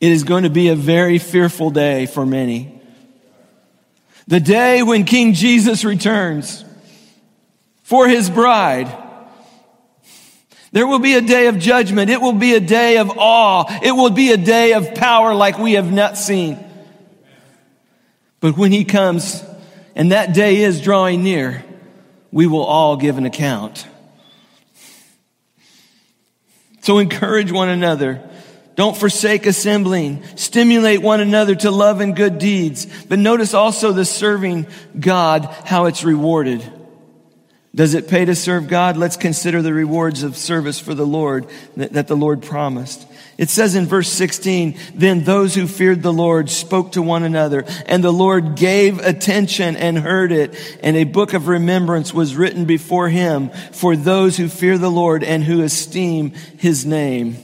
It 0.00 0.12
is 0.12 0.24
going 0.24 0.42
to 0.42 0.50
be 0.50 0.68
a 0.68 0.74
very 0.74 1.18
fearful 1.18 1.70
day 1.70 2.06
for 2.06 2.26
many. 2.26 2.80
The 4.26 4.40
day 4.40 4.82
when 4.82 5.04
King 5.04 5.34
Jesus 5.34 5.84
returns 5.84 6.64
for 7.82 8.08
his 8.08 8.28
bride. 8.28 9.03
There 10.74 10.88
will 10.88 10.98
be 10.98 11.14
a 11.14 11.20
day 11.20 11.46
of 11.46 11.60
judgment. 11.60 12.10
It 12.10 12.20
will 12.20 12.32
be 12.32 12.54
a 12.54 12.60
day 12.60 12.98
of 12.98 13.16
awe. 13.16 13.64
It 13.80 13.92
will 13.92 14.10
be 14.10 14.32
a 14.32 14.36
day 14.36 14.72
of 14.72 14.96
power 14.96 15.32
like 15.32 15.56
we 15.56 15.74
have 15.74 15.92
not 15.92 16.18
seen. 16.18 16.58
But 18.40 18.56
when 18.56 18.72
he 18.72 18.84
comes, 18.84 19.40
and 19.94 20.10
that 20.10 20.34
day 20.34 20.56
is 20.56 20.80
drawing 20.80 21.22
near, 21.22 21.64
we 22.32 22.48
will 22.48 22.64
all 22.64 22.96
give 22.96 23.18
an 23.18 23.24
account. 23.24 23.86
So 26.80 26.98
encourage 26.98 27.52
one 27.52 27.68
another. 27.68 28.28
Don't 28.74 28.96
forsake 28.96 29.46
assembling. 29.46 30.24
Stimulate 30.34 31.00
one 31.00 31.20
another 31.20 31.54
to 31.54 31.70
love 31.70 32.00
and 32.00 32.16
good 32.16 32.38
deeds. 32.38 32.88
But 33.04 33.20
notice 33.20 33.54
also 33.54 33.92
the 33.92 34.04
serving 34.04 34.66
God, 34.98 35.44
how 35.66 35.84
it's 35.84 36.02
rewarded. 36.02 36.68
Does 37.74 37.94
it 37.94 38.06
pay 38.06 38.24
to 38.24 38.36
serve 38.36 38.68
God? 38.68 38.96
Let's 38.96 39.16
consider 39.16 39.60
the 39.60 39.74
rewards 39.74 40.22
of 40.22 40.36
service 40.36 40.78
for 40.78 40.94
the 40.94 41.06
Lord 41.06 41.46
that 41.76 42.06
the 42.06 42.16
Lord 42.16 42.42
promised. 42.42 43.04
It 43.36 43.50
says 43.50 43.74
in 43.74 43.86
verse 43.86 44.08
16, 44.10 44.78
then 44.94 45.24
those 45.24 45.56
who 45.56 45.66
feared 45.66 46.02
the 46.02 46.12
Lord 46.12 46.50
spoke 46.50 46.92
to 46.92 47.02
one 47.02 47.24
another 47.24 47.64
and 47.86 48.04
the 48.04 48.12
Lord 48.12 48.54
gave 48.54 49.00
attention 49.00 49.74
and 49.74 49.98
heard 49.98 50.30
it. 50.30 50.78
And 50.84 50.96
a 50.96 51.02
book 51.02 51.32
of 51.34 51.48
remembrance 51.48 52.14
was 52.14 52.36
written 52.36 52.64
before 52.64 53.08
him 53.08 53.50
for 53.72 53.96
those 53.96 54.36
who 54.36 54.48
fear 54.48 54.78
the 54.78 54.90
Lord 54.90 55.24
and 55.24 55.42
who 55.42 55.62
esteem 55.62 56.30
his 56.58 56.86
name. 56.86 57.38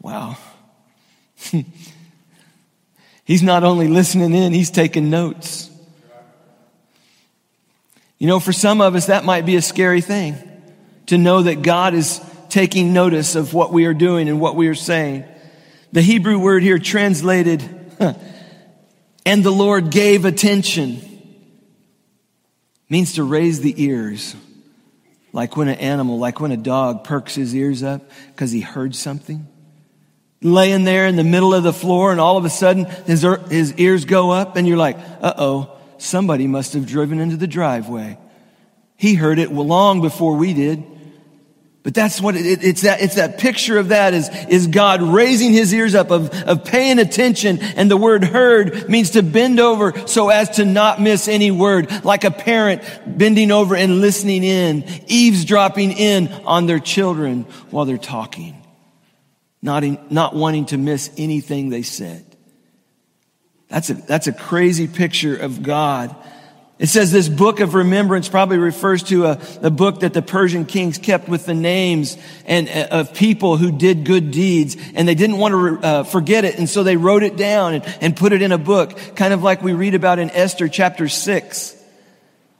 Wow. 0.00 0.38
he's 3.24 3.42
not 3.42 3.64
only 3.64 3.88
listening 3.88 4.32
in, 4.32 4.54
he's 4.54 4.70
taking 4.70 5.10
notes. 5.10 5.70
You 8.18 8.26
know, 8.26 8.40
for 8.40 8.52
some 8.52 8.80
of 8.80 8.94
us, 8.94 9.06
that 9.06 9.24
might 9.24 9.44
be 9.44 9.56
a 9.56 9.62
scary 9.62 10.00
thing 10.00 10.36
to 11.06 11.18
know 11.18 11.42
that 11.42 11.62
God 11.62 11.94
is 11.94 12.20
taking 12.48 12.92
notice 12.92 13.34
of 13.34 13.52
what 13.52 13.72
we 13.72 13.84
are 13.84 13.94
doing 13.94 14.28
and 14.28 14.40
what 14.40 14.56
we 14.56 14.68
are 14.68 14.74
saying. 14.74 15.24
The 15.92 16.02
Hebrew 16.02 16.38
word 16.38 16.62
here 16.62 16.78
translated, 16.78 17.62
and 19.26 19.44
the 19.44 19.50
Lord 19.50 19.90
gave 19.90 20.24
attention, 20.24 21.00
means 22.88 23.14
to 23.14 23.24
raise 23.24 23.60
the 23.60 23.74
ears. 23.82 24.34
Like 25.32 25.56
when 25.56 25.68
an 25.68 25.78
animal, 25.78 26.18
like 26.18 26.40
when 26.40 26.52
a 26.52 26.56
dog 26.56 27.04
perks 27.04 27.34
his 27.34 27.54
ears 27.54 27.82
up 27.82 28.10
because 28.28 28.52
he 28.52 28.60
heard 28.60 28.94
something. 28.94 29.46
Laying 30.40 30.84
there 30.84 31.06
in 31.06 31.16
the 31.16 31.24
middle 31.24 31.52
of 31.52 31.62
the 31.62 31.72
floor 31.72 32.10
and 32.10 32.20
all 32.20 32.38
of 32.38 32.46
a 32.46 32.50
sudden 32.50 32.86
his, 33.04 33.26
his 33.50 33.74
ears 33.74 34.06
go 34.06 34.30
up 34.30 34.56
and 34.56 34.66
you're 34.66 34.76
like, 34.78 34.96
uh 35.20 35.34
oh, 35.36 35.75
somebody 35.98 36.46
must 36.46 36.74
have 36.74 36.86
driven 36.86 37.20
into 37.20 37.36
the 37.36 37.46
driveway. 37.46 38.18
He 38.96 39.14
heard 39.14 39.38
it 39.38 39.52
long 39.52 40.00
before 40.00 40.36
we 40.36 40.54
did. 40.54 40.84
But 41.86 41.94
that's 41.94 42.20
what 42.20 42.34
it, 42.34 42.64
it's 42.64 42.82
that, 42.82 43.00
it's 43.00 43.14
that 43.14 43.38
picture 43.38 43.78
of 43.78 43.90
that 43.90 44.12
is, 44.12 44.28
is 44.48 44.66
God 44.66 45.02
raising 45.02 45.52
his 45.52 45.72
ears 45.72 45.94
up 45.94 46.10
of, 46.10 46.34
of 46.42 46.64
paying 46.64 46.98
attention. 46.98 47.60
And 47.60 47.88
the 47.88 47.96
word 47.96 48.24
heard 48.24 48.88
means 48.88 49.10
to 49.10 49.22
bend 49.22 49.60
over 49.60 50.08
so 50.08 50.28
as 50.28 50.56
to 50.56 50.64
not 50.64 51.00
miss 51.00 51.28
any 51.28 51.52
word, 51.52 52.04
like 52.04 52.24
a 52.24 52.32
parent 52.32 52.82
bending 53.06 53.52
over 53.52 53.76
and 53.76 54.00
listening 54.00 54.42
in, 54.42 54.82
eavesdropping 55.06 55.92
in 55.92 56.26
on 56.44 56.66
their 56.66 56.80
children 56.80 57.42
while 57.70 57.84
they're 57.84 57.98
talking, 57.98 58.60
not, 59.62 59.84
in, 59.84 59.96
not 60.10 60.34
wanting 60.34 60.66
to 60.66 60.76
miss 60.76 61.12
anything 61.16 61.68
they 61.68 61.82
said. 61.82 62.25
That's 63.68 63.90
a, 63.90 63.94
that's 63.94 64.26
a 64.26 64.32
crazy 64.32 64.86
picture 64.86 65.36
of 65.36 65.62
God. 65.62 66.14
It 66.78 66.88
says 66.88 67.10
this 67.10 67.28
book 67.28 67.60
of 67.60 67.72
remembrance 67.72 68.28
probably 68.28 68.58
refers 68.58 69.02
to 69.04 69.24
a, 69.24 69.40
a 69.62 69.70
book 69.70 70.00
that 70.00 70.12
the 70.12 70.20
Persian 70.20 70.66
kings 70.66 70.98
kept 70.98 71.26
with 71.26 71.46
the 71.46 71.54
names 71.54 72.18
and 72.44 72.68
uh, 72.68 72.88
of 72.90 73.14
people 73.14 73.56
who 73.56 73.72
did 73.72 74.04
good 74.04 74.30
deeds, 74.30 74.76
and 74.94 75.08
they 75.08 75.14
didn't 75.14 75.38
want 75.38 75.52
to 75.52 75.86
uh, 75.86 76.04
forget 76.04 76.44
it, 76.44 76.58
and 76.58 76.68
so 76.68 76.82
they 76.82 76.98
wrote 76.98 77.22
it 77.22 77.38
down 77.38 77.74
and, 77.74 77.84
and 78.02 78.14
put 78.14 78.34
it 78.34 78.42
in 78.42 78.52
a 78.52 78.58
book, 78.58 78.94
kind 79.16 79.32
of 79.32 79.42
like 79.42 79.62
we 79.62 79.72
read 79.72 79.94
about 79.94 80.18
in 80.18 80.28
Esther 80.30 80.68
chapter 80.68 81.08
six, 81.08 81.74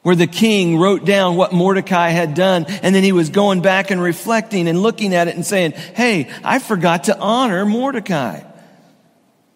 where 0.01 0.16
the 0.16 0.27
king 0.27 0.79
wrote 0.79 1.05
down 1.05 1.37
what 1.37 1.53
Mordecai 1.53 2.09
had 2.09 2.33
done, 2.33 2.64
and 2.83 2.95
then 2.95 3.05
he 3.05 3.12
was 3.12 3.29
going 3.29 3.61
back 3.61 3.90
and 3.90 4.01
reflecting 4.01 4.66
and 4.66 4.81
looking 4.81 5.14
at 5.14 5.29
it 5.29 5.37
and 5.37 5.45
saying, 5.45 5.73
"Hey, 5.73 6.31
I 6.42 6.59
forgot 6.59 7.05
to 7.05 7.19
honor 7.19 7.66
Mordecai." 7.66 8.40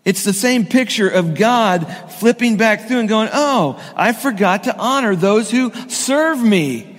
It's 0.05 0.25
the 0.25 0.33
same 0.33 0.65
picture 0.65 1.09
of 1.09 1.35
God 1.35 1.85
flipping 2.19 2.57
back 2.57 2.89
through 2.89 3.01
and 3.01 3.09
going, 3.09 3.29
Oh, 3.33 3.81
I 3.95 4.13
forgot 4.13 4.65
to 4.65 4.77
honor 4.77 5.15
those 5.15 5.51
who 5.51 5.73
serve 5.89 6.43
me. 6.43 6.99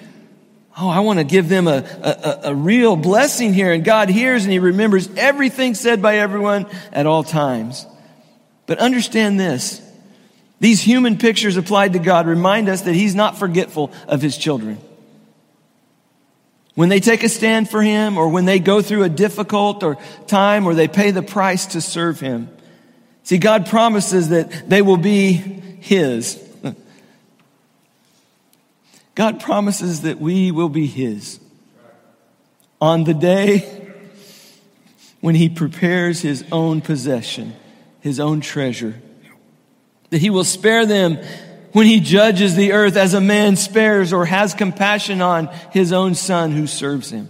Oh, 0.78 0.88
I 0.88 1.00
want 1.02 1.20
to 1.20 1.26
give 1.26 1.50
them 1.50 1.68
a, 1.68 1.84
a, 2.02 2.40
a, 2.46 2.56
real 2.56 2.96
blessing 2.96 3.54
here. 3.54 3.74
And 3.74 3.84
God 3.84 4.10
hears 4.10 4.44
and 4.44 4.52
He 4.52 4.60
remembers 4.60 5.10
everything 5.18 5.76
said 5.76 6.02
by 6.02 6.18
everyone 6.18 6.66
at 6.94 7.06
all 7.06 7.24
times. 7.24 7.86
But 8.68 8.80
understand 8.80 9.40
this 9.40 9.82
these 10.60 10.80
human 10.80 11.18
pictures 11.18 11.58
applied 11.58 11.94
to 11.94 12.00
God 12.00 12.28
remind 12.28 12.70
us 12.70 12.84
that 12.84 12.94
He's 12.94 13.16
not 13.16 13.38
forgetful 13.38 13.92
of 14.08 14.22
His 14.22 14.38
children. 14.38 14.78
When 16.76 16.88
they 16.88 17.00
take 17.00 17.24
a 17.24 17.30
stand 17.30 17.68
for 17.70 17.82
Him, 17.82 18.18
or 18.18 18.30
when 18.30 18.46
they 18.46 18.60
go 18.60 18.82
through 18.82 19.04
a 19.04 19.10
difficult 19.10 19.84
or 19.84 19.98
time, 20.28 20.68
or 20.68 20.74
they 20.74 20.88
pay 20.88 21.12
the 21.12 21.24
price 21.24 21.66
to 21.68 21.82
serve 21.82 22.20
Him, 22.20 22.48
See, 23.23 23.38
God 23.38 23.67
promises 23.67 24.29
that 24.29 24.69
they 24.69 24.81
will 24.81 24.97
be 24.97 25.31
His. 25.34 26.41
God 29.15 29.39
promises 29.39 30.01
that 30.01 30.19
we 30.19 30.51
will 30.51 30.69
be 30.69 30.88
His 30.88 31.39
on 32.79 33.03
the 33.03 33.13
day 33.13 33.93
when 35.19 35.36
He 35.36 35.49
prepares 35.49 36.21
His 36.21 36.43
own 36.51 36.81
possession, 36.81 37.53
His 37.99 38.19
own 38.19 38.41
treasure. 38.41 39.01
That 40.10 40.19
He 40.19 40.29
will 40.29 40.43
spare 40.43 40.86
them 40.86 41.17
when 41.73 41.86
He 41.86 41.99
judges 41.99 42.55
the 42.55 42.73
earth 42.73 42.95
as 42.95 43.13
a 43.13 43.21
man 43.21 43.55
spares 43.55 44.12
or 44.12 44.25
has 44.25 44.53
compassion 44.53 45.21
on 45.21 45.47
His 45.71 45.93
own 45.93 46.15
Son 46.15 46.51
who 46.51 46.67
serves 46.67 47.12
Him. 47.12 47.29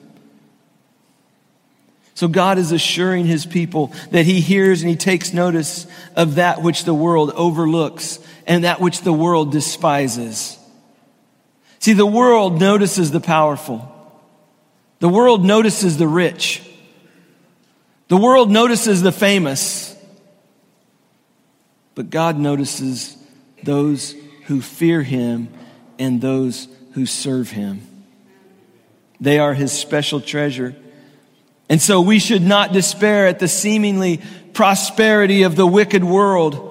So 2.22 2.28
God 2.28 2.60
is 2.60 2.72
assuring 2.72 3.26
his 3.26 3.48
people 3.48 3.92
that 4.12 4.28
he 4.28 4.42
hears 4.42 4.84
and 4.84 4.92
he 4.92 4.96
takes 4.96 5.34
notice 5.34 5.88
of 6.16 6.36
that 6.36 6.62
which 6.62 6.84
the 6.84 6.94
world 6.94 7.32
overlooks 7.32 8.20
and 8.46 8.64
that 8.64 8.80
which 8.80 9.02
the 9.02 9.12
world 9.12 9.52
despises. 9.52 10.56
See, 11.80 11.94
the 11.94 12.06
world 12.06 12.60
notices 12.60 13.10
the 13.10 13.20
powerful. 13.20 13.92
The 15.00 15.10
world 15.10 15.44
notices 15.44 15.98
the 15.98 16.08
rich. 16.08 16.62
The 18.08 18.18
world 18.18 18.52
notices 18.52 19.02
the 19.02 19.12
famous. 19.12 19.98
But 21.96 22.12
God 22.12 22.38
notices 22.38 23.18
those 23.64 24.14
who 24.46 24.62
fear 24.62 25.02
him 25.02 25.50
and 25.98 26.22
those 26.22 26.68
who 26.92 27.08
serve 27.08 27.50
him. 27.50 27.82
They 29.20 29.40
are 29.40 29.56
his 29.56 29.72
special 29.72 30.22
treasure. 30.22 30.76
And 31.72 31.82
so 31.82 32.02
we 32.02 32.20
should 32.20 32.42
not 32.42 32.74
despair 32.74 33.28
at 33.28 33.40
the 33.40 33.48
seemingly 33.48 34.20
prosperity 34.52 35.44
of 35.44 35.56
the 35.56 35.66
wicked 35.66 36.04
world 36.04 36.68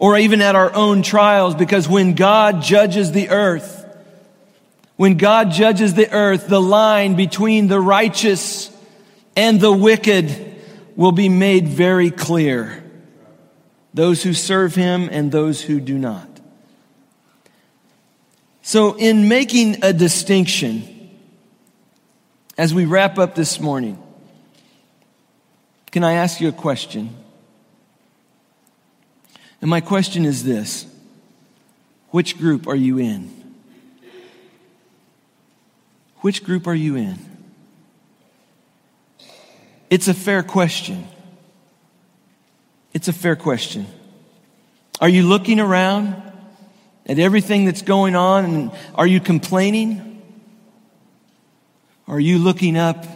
or 0.00 0.18
even 0.18 0.40
at 0.40 0.56
our 0.56 0.74
own 0.74 1.02
trials 1.02 1.54
because 1.54 1.88
when 1.88 2.14
God 2.14 2.60
judges 2.60 3.12
the 3.12 3.28
earth, 3.28 3.86
when 4.96 5.18
God 5.18 5.52
judges 5.52 5.94
the 5.94 6.10
earth, 6.10 6.48
the 6.48 6.60
line 6.60 7.14
between 7.14 7.68
the 7.68 7.78
righteous 7.78 8.76
and 9.36 9.60
the 9.60 9.70
wicked 9.70 10.56
will 10.96 11.12
be 11.12 11.28
made 11.28 11.68
very 11.68 12.10
clear. 12.10 12.82
Those 13.94 14.24
who 14.24 14.34
serve 14.34 14.74
him 14.74 15.08
and 15.12 15.30
those 15.30 15.62
who 15.62 15.78
do 15.78 15.96
not. 15.96 16.28
So, 18.62 18.94
in 18.94 19.28
making 19.28 19.84
a 19.84 19.92
distinction, 19.92 21.12
as 22.58 22.74
we 22.74 22.84
wrap 22.84 23.16
up 23.16 23.36
this 23.36 23.60
morning, 23.60 24.00
can 25.94 26.02
I 26.02 26.14
ask 26.14 26.40
you 26.40 26.48
a 26.48 26.52
question? 26.52 27.14
And 29.60 29.70
my 29.70 29.80
question 29.80 30.24
is 30.24 30.42
this 30.42 30.86
Which 32.10 32.36
group 32.36 32.66
are 32.66 32.74
you 32.74 32.98
in? 32.98 33.30
Which 36.16 36.42
group 36.42 36.66
are 36.66 36.74
you 36.74 36.96
in? 36.96 37.16
It's 39.88 40.08
a 40.08 40.14
fair 40.14 40.42
question. 40.42 41.06
It's 42.92 43.06
a 43.06 43.12
fair 43.12 43.36
question. 43.36 43.86
Are 45.00 45.08
you 45.08 45.22
looking 45.22 45.60
around 45.60 46.20
at 47.06 47.20
everything 47.20 47.66
that's 47.66 47.82
going 47.82 48.16
on 48.16 48.44
and 48.44 48.72
are 48.96 49.06
you 49.06 49.20
complaining? 49.20 50.20
Are 52.08 52.18
you 52.18 52.38
looking 52.38 52.76
up 52.76 53.06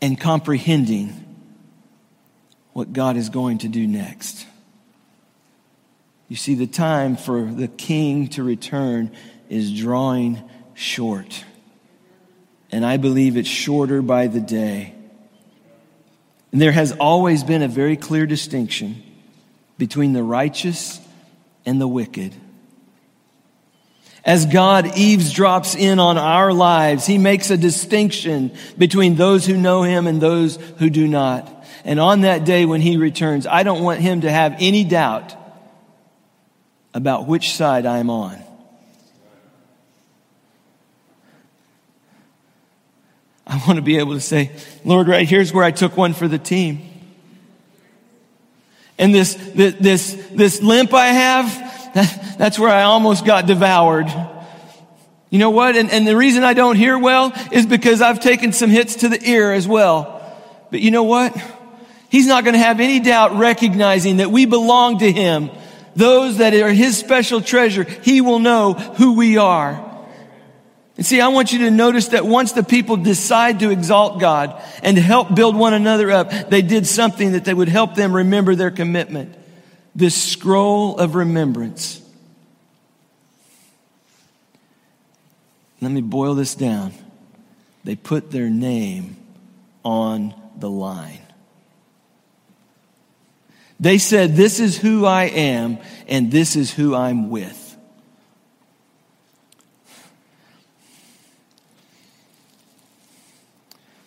and 0.00 0.18
comprehending 0.18 1.21
what 2.72 2.92
God 2.92 3.16
is 3.16 3.28
going 3.28 3.58
to 3.58 3.68
do 3.68 3.86
next. 3.86 4.46
You 6.28 6.36
see, 6.36 6.54
the 6.54 6.66
time 6.66 7.16
for 7.16 7.42
the 7.42 7.68
king 7.68 8.28
to 8.28 8.42
return 8.42 9.10
is 9.50 9.78
drawing 9.78 10.42
short. 10.74 11.44
And 12.70 12.86
I 12.86 12.96
believe 12.96 13.36
it's 13.36 13.48
shorter 13.48 14.00
by 14.00 14.28
the 14.28 14.40
day. 14.40 14.94
And 16.50 16.60
there 16.60 16.72
has 16.72 16.92
always 16.92 17.44
been 17.44 17.62
a 17.62 17.68
very 17.68 17.96
clear 17.96 18.26
distinction 18.26 19.02
between 19.76 20.12
the 20.14 20.22
righteous 20.22 21.00
and 21.66 21.80
the 21.80 21.88
wicked. 21.88 22.34
As 24.24 24.46
God 24.46 24.84
eavesdrops 24.84 25.76
in 25.76 25.98
on 25.98 26.16
our 26.16 26.52
lives, 26.52 27.06
He 27.06 27.18
makes 27.18 27.50
a 27.50 27.56
distinction 27.56 28.52
between 28.78 29.16
those 29.16 29.44
who 29.44 29.56
know 29.56 29.82
Him 29.82 30.06
and 30.06 30.20
those 30.20 30.56
who 30.78 30.90
do 30.90 31.08
not. 31.08 31.61
And 31.84 31.98
on 31.98 32.22
that 32.22 32.44
day 32.44 32.64
when 32.64 32.80
he 32.80 32.96
returns, 32.96 33.46
I 33.46 33.62
don't 33.62 33.82
want 33.82 34.00
him 34.00 34.20
to 34.22 34.30
have 34.30 34.56
any 34.58 34.84
doubt 34.84 35.34
about 36.94 37.26
which 37.26 37.52
side 37.52 37.86
I'm 37.86 38.10
on. 38.10 38.42
I 43.46 43.56
want 43.66 43.76
to 43.76 43.82
be 43.82 43.98
able 43.98 44.14
to 44.14 44.20
say, 44.20 44.50
Lord, 44.84 45.08
right 45.08 45.28
here's 45.28 45.52
where 45.52 45.64
I 45.64 45.72
took 45.72 45.96
one 45.96 46.14
for 46.14 46.28
the 46.28 46.38
team. 46.38 46.88
And 48.98 49.14
this, 49.14 49.34
this, 49.34 49.74
this, 49.80 50.28
this 50.32 50.62
limp 50.62 50.94
I 50.94 51.06
have, 51.08 51.94
that, 51.94 52.34
that's 52.38 52.58
where 52.58 52.70
I 52.70 52.84
almost 52.84 53.24
got 53.24 53.46
devoured. 53.46 54.08
You 55.28 55.38
know 55.38 55.50
what? 55.50 55.76
And, 55.76 55.90
and 55.90 56.06
the 56.06 56.16
reason 56.16 56.44
I 56.44 56.54
don't 56.54 56.76
hear 56.76 56.98
well 56.98 57.32
is 57.50 57.66
because 57.66 58.00
I've 58.00 58.20
taken 58.20 58.52
some 58.52 58.70
hits 58.70 58.96
to 58.96 59.08
the 59.08 59.20
ear 59.28 59.52
as 59.52 59.66
well. 59.66 60.20
But 60.70 60.80
you 60.80 60.90
know 60.90 61.04
what? 61.04 61.36
He's 62.12 62.26
not 62.26 62.44
going 62.44 62.52
to 62.52 62.60
have 62.60 62.78
any 62.78 63.00
doubt 63.00 63.38
recognizing 63.38 64.18
that 64.18 64.30
we 64.30 64.44
belong 64.44 64.98
to 64.98 65.10
Him. 65.10 65.50
Those 65.96 66.36
that 66.38 66.52
are 66.52 66.70
His 66.70 66.98
special 66.98 67.40
treasure, 67.40 67.84
He 67.84 68.20
will 68.20 68.38
know 68.38 68.74
who 68.74 69.14
we 69.14 69.38
are. 69.38 69.82
And 70.98 71.06
see, 71.06 71.22
I 71.22 71.28
want 71.28 71.54
you 71.54 71.60
to 71.60 71.70
notice 71.70 72.08
that 72.08 72.26
once 72.26 72.52
the 72.52 72.62
people 72.62 72.98
decide 72.98 73.60
to 73.60 73.70
exalt 73.70 74.20
God 74.20 74.62
and 74.82 74.98
help 74.98 75.34
build 75.34 75.56
one 75.56 75.72
another 75.72 76.10
up, 76.10 76.50
they 76.50 76.60
did 76.60 76.86
something 76.86 77.32
that 77.32 77.46
they 77.46 77.54
would 77.54 77.70
help 77.70 77.94
them 77.94 78.14
remember 78.14 78.54
their 78.54 78.70
commitment. 78.70 79.34
This 79.94 80.14
scroll 80.14 80.98
of 80.98 81.14
remembrance. 81.14 81.98
Let 85.80 85.90
me 85.90 86.02
boil 86.02 86.34
this 86.34 86.54
down. 86.54 86.92
They 87.84 87.96
put 87.96 88.30
their 88.30 88.50
name 88.50 89.16
on 89.82 90.34
the 90.58 90.68
line. 90.68 91.21
They 93.82 93.98
said, 93.98 94.36
This 94.36 94.60
is 94.60 94.78
who 94.78 95.04
I 95.06 95.24
am, 95.24 95.78
and 96.06 96.30
this 96.30 96.54
is 96.54 96.72
who 96.72 96.94
I'm 96.94 97.30
with. 97.30 97.76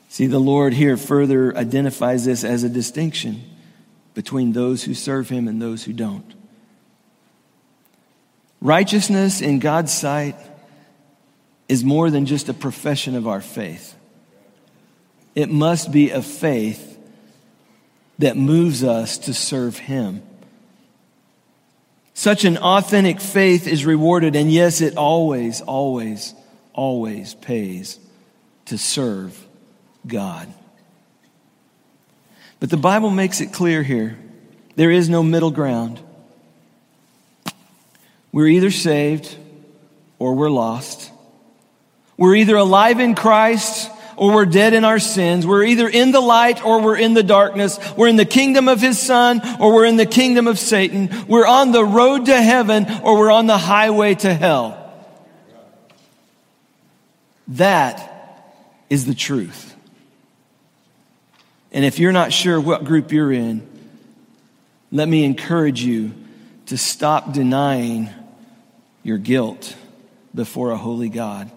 See, 0.07 0.27
the 0.27 0.39
Lord 0.39 0.73
here 0.73 0.95
further 0.95 1.55
identifies 1.57 2.23
this 2.23 2.45
as 2.45 2.63
a 2.63 2.69
distinction 2.69 3.43
between 4.13 4.53
those 4.53 4.85
who 4.85 4.93
serve 4.93 5.27
Him 5.27 5.49
and 5.49 5.61
those 5.61 5.83
who 5.83 5.91
don't. 5.91 6.33
Righteousness 8.61 9.41
in 9.41 9.59
God's 9.59 9.93
sight 9.93 10.37
is 11.67 11.83
more 11.83 12.09
than 12.09 12.25
just 12.25 12.47
a 12.47 12.53
profession 12.53 13.13
of 13.13 13.27
our 13.27 13.41
faith. 13.41 13.93
It 15.35 15.49
must 15.49 15.91
be 15.91 16.11
a 16.11 16.21
faith 16.21 16.94
that 18.19 18.37
moves 18.37 18.83
us 18.83 19.17
to 19.19 19.33
serve 19.33 19.77
Him. 19.77 20.21
Such 22.13 22.45
an 22.45 22.57
authentic 22.57 23.19
faith 23.19 23.67
is 23.67 23.85
rewarded, 23.85 24.35
and 24.35 24.51
yes, 24.51 24.79
it 24.79 24.95
always, 24.95 25.61
always, 25.61 26.33
always 26.73 27.33
pays 27.35 27.99
to 28.65 28.77
serve 28.77 29.45
God. 30.07 30.51
But 32.59 32.69
the 32.69 32.77
Bible 32.77 33.09
makes 33.09 33.41
it 33.41 33.51
clear 33.51 33.83
here 33.83 34.17
there 34.75 34.91
is 34.91 35.09
no 35.09 35.23
middle 35.23 35.51
ground. 35.51 35.99
We're 38.31 38.47
either 38.47 38.71
saved 38.71 39.35
or 40.19 40.35
we're 40.35 40.49
lost. 40.49 41.11
We're 42.17 42.35
either 42.35 42.55
alive 42.55 42.99
in 42.99 43.15
Christ 43.15 43.91
or 44.17 44.33
we're 44.33 44.45
dead 44.45 44.73
in 44.73 44.85
our 44.85 44.99
sins. 44.99 45.45
We're 45.45 45.63
either 45.63 45.87
in 45.87 46.11
the 46.11 46.21
light 46.21 46.63
or 46.63 46.81
we're 46.81 46.97
in 46.97 47.13
the 47.13 47.23
darkness. 47.23 47.79
We're 47.95 48.07
in 48.07 48.15
the 48.15 48.25
kingdom 48.25 48.67
of 48.67 48.81
his 48.81 48.99
son 48.99 49.41
or 49.59 49.73
we're 49.73 49.85
in 49.85 49.97
the 49.97 50.05
kingdom 50.05 50.47
of 50.47 50.59
Satan. 50.59 51.09
We're 51.27 51.47
on 51.47 51.71
the 51.71 51.83
road 51.83 52.25
to 52.27 52.41
heaven 52.41 52.87
or 53.03 53.17
we're 53.17 53.31
on 53.31 53.47
the 53.47 53.57
highway 53.57 54.15
to 54.15 54.33
hell. 54.33 54.81
That 57.49 58.11
is 58.89 59.05
the 59.05 59.15
truth. 59.15 59.75
And 61.71 61.83
if 61.83 61.99
you're 61.99 62.13
not 62.13 62.31
sure 62.31 62.59
what 62.59 62.85
group 62.85 63.11
you're 63.11 63.33
in, 63.33 63.67
let 64.91 65.07
me 65.07 65.25
encourage 65.25 65.81
you 65.81 66.13
to 66.67 66.77
stop 66.77 67.33
denying 67.33 68.09
your 69.03 69.17
guilt 69.17 69.75
before 70.33 70.71
a 70.71 70.77
holy 70.77 71.09
God 71.09 71.51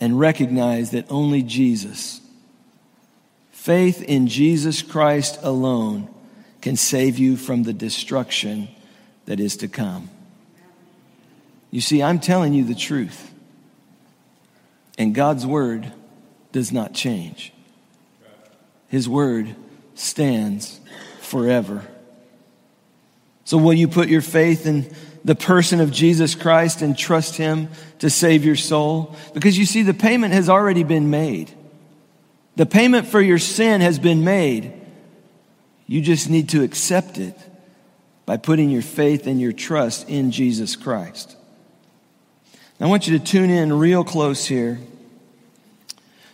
and 0.00 0.18
recognize 0.18 0.90
that 0.90 1.06
only 1.10 1.42
Jesus, 1.42 2.20
faith 3.50 4.02
in 4.02 4.26
Jesus 4.26 4.82
Christ 4.82 5.38
alone, 5.42 6.08
can 6.60 6.76
save 6.76 7.18
you 7.18 7.36
from 7.36 7.62
the 7.62 7.72
destruction 7.72 8.68
that 9.26 9.40
is 9.40 9.56
to 9.58 9.68
come. 9.68 10.10
You 11.70 11.80
see, 11.80 12.02
I'm 12.02 12.20
telling 12.20 12.54
you 12.54 12.64
the 12.64 12.74
truth. 12.74 13.32
And 14.98 15.14
God's 15.14 15.46
word 15.46 15.92
does 16.52 16.72
not 16.72 16.94
change. 16.94 17.52
His 18.88 19.08
word 19.08 19.54
stands 19.94 20.80
forever. 21.20 21.86
So, 23.44 23.58
will 23.58 23.74
you 23.74 23.88
put 23.88 24.08
your 24.08 24.22
faith 24.22 24.66
in 24.66 24.92
the 25.26 25.34
person 25.34 25.80
of 25.80 25.90
Jesus 25.90 26.36
Christ 26.36 26.82
and 26.82 26.96
trust 26.96 27.36
Him 27.36 27.68
to 27.98 28.08
save 28.08 28.44
your 28.44 28.56
soul? 28.56 29.14
Because 29.34 29.58
you 29.58 29.66
see, 29.66 29.82
the 29.82 29.92
payment 29.92 30.32
has 30.32 30.48
already 30.48 30.84
been 30.84 31.10
made. 31.10 31.50
The 32.54 32.64
payment 32.64 33.08
for 33.08 33.20
your 33.20 33.38
sin 33.38 33.80
has 33.80 33.98
been 33.98 34.24
made. 34.24 34.72
You 35.88 36.00
just 36.00 36.30
need 36.30 36.50
to 36.50 36.62
accept 36.62 37.18
it 37.18 37.36
by 38.24 38.36
putting 38.36 38.70
your 38.70 38.82
faith 38.82 39.26
and 39.26 39.40
your 39.40 39.52
trust 39.52 40.08
in 40.08 40.30
Jesus 40.30 40.76
Christ. 40.76 41.36
I 42.80 42.86
want 42.86 43.08
you 43.08 43.18
to 43.18 43.24
tune 43.24 43.50
in 43.50 43.72
real 43.72 44.04
close 44.04 44.46
here 44.46 44.78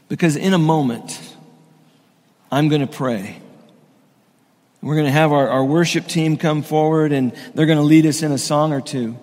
because 0.09 0.37
in 0.37 0.53
a 0.53 0.59
moment, 0.59 1.19
I'm 2.51 2.69
going 2.69 2.83
to 2.83 2.87
pray. 2.87 3.42
We're 4.83 4.97
going 4.97 5.07
to 5.07 5.13
have 5.13 5.33
our, 5.33 5.49
our 5.49 5.65
worship 5.65 6.09
team 6.09 6.37
come 6.37 6.63
forward 6.63 7.13
and 7.13 7.33
they're 7.55 7.67
going 7.67 7.79
to 7.79 7.85
lead 7.85 8.05
us 8.05 8.23
in 8.23 8.33
a 8.33 8.39
song 8.39 8.73
or 8.73 8.81
two. 8.81 9.17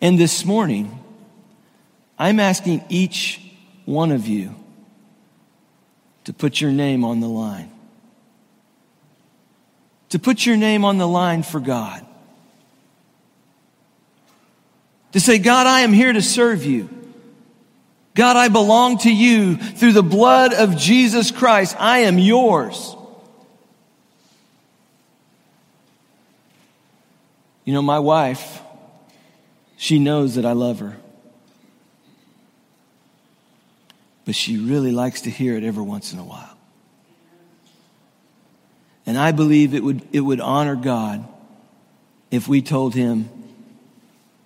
And 0.00 0.16
this 0.16 0.44
morning, 0.44 0.98
I'm 2.16 2.38
asking 2.38 2.84
each 2.88 3.40
one 3.86 4.12
of 4.12 4.28
you 4.28 4.54
to 6.24 6.32
put 6.32 6.60
your 6.60 6.70
name 6.70 7.04
on 7.04 7.18
the 7.18 7.28
line. 7.28 7.72
To 10.10 10.20
put 10.20 10.46
your 10.46 10.56
name 10.56 10.84
on 10.84 10.98
the 10.98 11.08
line 11.08 11.42
for 11.42 11.58
God. 11.58 12.06
To 15.12 15.20
say, 15.20 15.38
God, 15.38 15.66
I 15.66 15.80
am 15.80 15.92
here 15.92 16.12
to 16.12 16.22
serve 16.22 16.64
you. 16.64 16.88
God, 18.14 18.36
I 18.36 18.48
belong 18.48 18.98
to 18.98 19.12
you 19.12 19.56
through 19.56 19.92
the 19.92 20.04
blood 20.04 20.54
of 20.54 20.76
Jesus 20.76 21.32
Christ. 21.32 21.74
I 21.80 22.00
am 22.00 22.18
yours. 22.18 22.96
You 27.70 27.74
know, 27.74 27.82
my 27.82 28.00
wife, 28.00 28.62
she 29.76 30.00
knows 30.00 30.34
that 30.34 30.44
I 30.44 30.54
love 30.54 30.80
her. 30.80 30.96
But 34.24 34.34
she 34.34 34.56
really 34.56 34.90
likes 34.90 35.20
to 35.20 35.30
hear 35.30 35.54
it 35.54 35.62
every 35.62 35.84
once 35.84 36.12
in 36.12 36.18
a 36.18 36.24
while. 36.24 36.56
And 39.06 39.16
I 39.16 39.30
believe 39.30 39.72
it 39.72 39.84
would, 39.84 40.02
it 40.10 40.18
would 40.18 40.40
honor 40.40 40.74
God 40.74 41.24
if 42.32 42.48
we 42.48 42.60
told 42.60 42.96
him, 42.96 43.30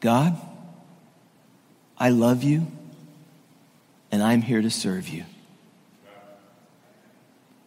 God, 0.01 0.39
I 1.97 2.11
love 2.11 2.45
you 2.45 2.67
and 4.13 4.23
I'm 4.23 4.43
here 4.43 4.61
to 4.61 4.71
serve 4.71 5.09
you. 5.09 5.25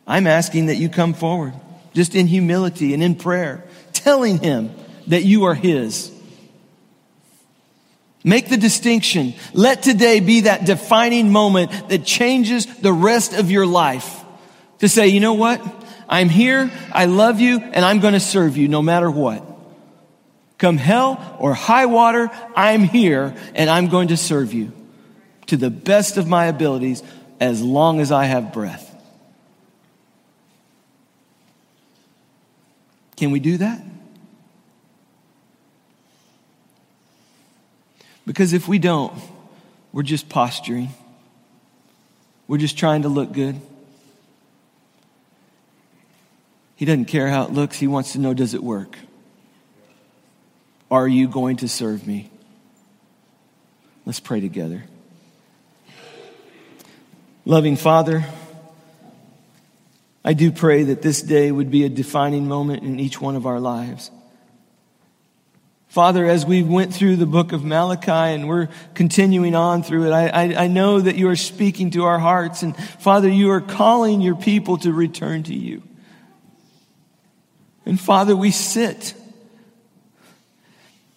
I'm 0.05 0.27
asking 0.27 0.67
that 0.67 0.75
you 0.75 0.87
come 0.87 1.15
forward 1.15 1.55
just 1.95 2.13
in 2.13 2.27
humility 2.27 2.93
and 2.93 3.01
in 3.01 3.15
prayer, 3.15 3.63
telling 3.91 4.37
him, 4.37 4.69
that 5.07 5.23
you 5.23 5.45
are 5.45 5.55
His. 5.55 6.11
Make 8.23 8.49
the 8.49 8.57
distinction. 8.57 9.33
Let 9.53 9.83
today 9.83 10.19
be 10.19 10.41
that 10.41 10.65
defining 10.65 11.31
moment 11.31 11.89
that 11.89 12.03
changes 12.03 12.65
the 12.65 12.91
rest 12.91 13.33
of 13.33 13.49
your 13.49 13.65
life. 13.65 14.23
To 14.79 14.89
say, 14.89 15.07
you 15.07 15.19
know 15.19 15.33
what? 15.33 15.61
I'm 16.09 16.29
here, 16.29 16.71
I 16.93 17.05
love 17.05 17.39
you, 17.39 17.59
and 17.59 17.83
I'm 17.83 17.99
going 17.99 18.13
to 18.13 18.19
serve 18.19 18.57
you 18.57 18.67
no 18.67 18.81
matter 18.81 19.09
what. 19.09 19.43
Come 20.57 20.77
hell 20.77 21.37
or 21.39 21.53
high 21.53 21.85
water, 21.85 22.29
I'm 22.55 22.83
here 22.83 23.35
and 23.53 23.69
I'm 23.69 23.87
going 23.87 24.07
to 24.09 24.17
serve 24.17 24.53
you 24.53 24.71
to 25.47 25.57
the 25.57 25.69
best 25.69 26.17
of 26.17 26.27
my 26.27 26.45
abilities 26.45 27.03
as 27.39 27.61
long 27.61 27.99
as 27.99 28.11
I 28.11 28.25
have 28.25 28.53
breath. 28.53 28.83
Can 33.17 33.31
we 33.31 33.39
do 33.39 33.57
that? 33.57 33.81
Because 38.27 38.51
if 38.51 38.67
we 38.67 38.77
don't, 38.77 39.13
we're 39.93 40.03
just 40.03 40.27
posturing. 40.27 40.89
We're 42.45 42.57
just 42.57 42.77
trying 42.77 43.03
to 43.03 43.09
look 43.09 43.31
good. 43.31 43.59
He 46.75 46.83
doesn't 46.83 47.05
care 47.05 47.29
how 47.29 47.45
it 47.45 47.51
looks. 47.51 47.77
He 47.77 47.87
wants 47.87 48.11
to 48.11 48.19
know 48.19 48.33
does 48.33 48.53
it 48.53 48.61
work? 48.61 48.97
Are 50.91 51.07
you 51.07 51.29
going 51.29 51.57
to 51.57 51.69
serve 51.69 52.05
me? 52.05 52.29
Let's 54.05 54.19
pray 54.19 54.41
together. 54.41 54.83
Loving 57.45 57.77
Father, 57.77 58.25
I 60.25 60.33
do 60.33 60.51
pray 60.51 60.83
that 60.83 61.01
this 61.01 61.21
day 61.21 61.49
would 61.49 61.71
be 61.71 61.85
a 61.85 61.89
defining 61.89 62.45
moment 62.45 62.83
in 62.83 62.99
each 62.99 63.21
one 63.21 63.37
of 63.37 63.45
our 63.45 63.61
lives. 63.61 64.11
Father, 65.87 66.25
as 66.25 66.45
we 66.45 66.63
went 66.63 66.93
through 66.93 67.15
the 67.15 67.25
book 67.25 67.53
of 67.53 67.63
Malachi 67.63 68.11
and 68.11 68.47
we're 68.47 68.67
continuing 68.93 69.55
on 69.55 69.83
through 69.83 70.07
it, 70.07 70.11
I, 70.11 70.27
I, 70.27 70.63
I, 70.63 70.67
know 70.67 70.99
that 70.99 71.15
you 71.15 71.29
are 71.29 71.35
speaking 71.35 71.91
to 71.91 72.03
our 72.03 72.19
hearts. 72.19 72.61
And 72.61 72.75
Father, 72.75 73.29
you 73.29 73.51
are 73.51 73.61
calling 73.61 74.21
your 74.21 74.35
people 74.35 74.77
to 74.79 74.91
return 74.91 75.43
to 75.43 75.53
you. 75.55 75.81
And 77.85 77.99
Father, 77.99 78.35
we 78.35 78.51
sit 78.51 79.13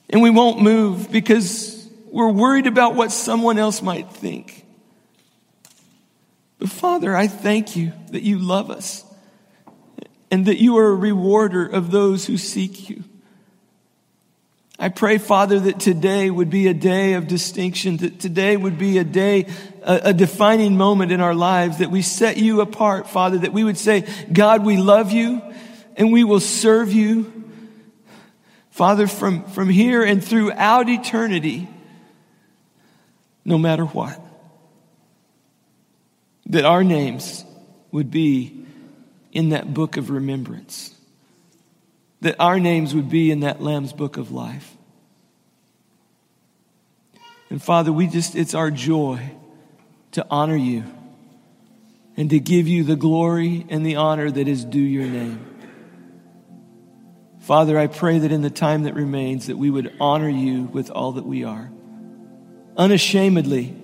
and 0.09 0.22
we 0.22 0.30
won't 0.30 0.62
move 0.62 1.11
because 1.11 1.88
we're 2.06 2.30
worried 2.30 2.68
about 2.68 2.94
what 2.94 3.11
someone 3.11 3.59
else 3.59 3.83
might 3.83 4.11
think. 4.11 4.64
But 6.61 6.70
Father, 6.70 7.16
I 7.16 7.26
thank 7.26 7.74
you 7.74 7.92
that 8.11 8.22
you 8.22 8.38
love 8.38 8.70
us 8.70 9.04
and 10.30 10.46
that 10.46 10.61
you 10.61 10.78
are 10.78 10.88
a 10.88 10.94
rewarder 10.94 11.66
of 11.66 11.90
those 11.90 12.26
who 12.26 12.37
seek 12.37 12.88
you. 12.88 13.02
I 14.83 14.88
pray, 14.88 15.18
Father, 15.18 15.60
that 15.60 15.78
today 15.78 16.31
would 16.31 16.48
be 16.48 16.66
a 16.66 16.72
day 16.72 17.12
of 17.12 17.28
distinction, 17.28 17.98
that 17.98 18.18
today 18.18 18.56
would 18.56 18.78
be 18.78 18.96
a 18.96 19.04
day, 19.04 19.44
a, 19.83 20.00
a, 20.04 20.12
defining 20.14 20.78
moment 20.78 21.12
in 21.12 21.20
our 21.20 21.35
lives, 21.35 21.78
that 21.78 21.90
we 21.90 22.00
set 22.00 22.38
you 22.38 22.62
apart, 22.62 23.06
Father, 23.06 23.37
that 23.37 23.52
we 23.52 23.62
would 23.62 23.76
say, 23.76 24.06
God, 24.33 24.64
we 24.64 24.78
love 24.78 25.12
you 25.12 25.42
and 25.96 26.10
we 26.10 26.24
will 26.24 26.40
serve 26.40 26.94
you. 26.94 27.31
Father, 28.70 29.06
from, 29.06 29.44
from 29.44 29.68
here 29.68 30.02
and 30.02 30.24
throughout 30.24 30.88
eternity, 30.88 31.68
no 33.44 33.58
matter 33.58 33.85
what, 33.85 34.18
that 36.46 36.64
our 36.64 36.83
names 36.83 37.44
would 37.92 38.10
be 38.10 38.64
in 39.31 39.50
that 39.50 39.74
book 39.74 39.98
of 39.98 40.08
remembrance 40.08 40.94
that 42.21 42.37
our 42.38 42.60
names 42.60 42.94
would 42.94 43.08
be 43.08 43.31
in 43.31 43.40
that 43.40 43.62
Lamb's 43.62 43.92
book 43.92 44.16
of 44.16 44.31
life. 44.31 44.77
And 47.48 47.62
Father, 47.62 47.92
we 47.92 48.06
just, 48.06 48.37
it's 48.37 48.54
our 48.54 48.71
joy 48.71 49.33
to 50.12 50.27
honor 50.31 50.56
you 50.56 50.85
and 52.16 52.31
to 52.31 52.38
give 52.38 52.68
you 52.68 52.85
the 52.85 52.96
glory 52.96 53.66
and 53.68 53.85
the 53.85 53.96
honor 53.96 54.31
that 54.31 54.46
is 54.46 54.64
due 54.64 54.81
your 54.81 55.06
name. 55.06 55.46
Father, 57.40 57.79
I 57.79 57.88
pray 57.88 58.18
that 58.21 58.31
in 58.31 58.42
the 58.42 58.50
time 58.50 58.85
that 58.85 58.94
remains 58.94 59.46
that 59.46 59.56
we 59.56 59.71
would 59.71 59.92
honor 59.98 60.29
you 60.29 60.64
with 60.64 60.90
all 60.90 61.12
that 61.12 61.27
we 61.27 61.42
are. 61.42 61.71
Unashamedly. 62.77 63.75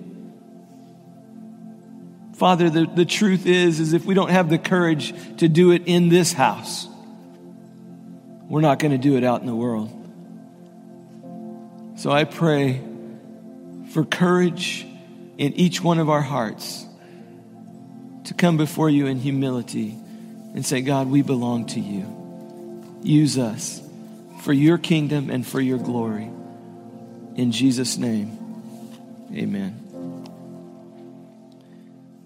Father, 2.35 2.69
the, 2.69 2.85
the 2.85 3.05
truth 3.05 3.45
is, 3.47 3.79
is 3.79 3.93
if 3.93 4.05
we 4.05 4.13
don't 4.13 4.29
have 4.29 4.49
the 4.49 4.59
courage 4.59 5.13
to 5.37 5.49
do 5.49 5.71
it 5.71 5.83
in 5.85 6.07
this 6.07 6.31
house, 6.31 6.87
we're 8.47 8.61
not 8.61 8.79
going 8.79 8.91
to 8.91 8.97
do 8.97 9.17
it 9.17 9.23
out 9.23 9.41
in 9.41 9.47
the 9.47 9.55
world. 9.55 9.93
So 11.97 12.11
I 12.11 12.23
pray 12.23 12.81
for 13.91 14.05
courage 14.05 14.85
in 15.37 15.53
each 15.53 15.81
one 15.81 15.99
of 15.99 16.09
our 16.09 16.21
hearts 16.21 16.85
to 18.25 18.33
come 18.33 18.57
before 18.57 18.89
you 18.89 19.07
in 19.07 19.17
humility 19.17 19.91
and 20.53 20.65
say, 20.65 20.81
God, 20.81 21.07
we 21.07 21.21
belong 21.21 21.65
to 21.67 21.79
you. 21.79 22.99
Use 23.03 23.37
us 23.37 23.81
for 24.41 24.53
your 24.53 24.77
kingdom 24.77 25.29
and 25.29 25.45
for 25.45 25.59
your 25.61 25.77
glory. 25.77 26.29
In 27.35 27.51
Jesus' 27.51 27.97
name, 27.97 28.37
amen. 29.33 29.83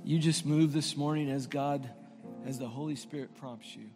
You 0.04 0.20
just 0.20 0.46
move 0.46 0.74
this 0.74 0.96
morning 0.98 1.30
as 1.30 1.48
God, 1.48 1.90
as 2.46 2.60
the 2.60 2.68
Holy 2.68 2.96
Spirit 2.96 3.36
prompts 3.36 3.76
you. 3.76 3.90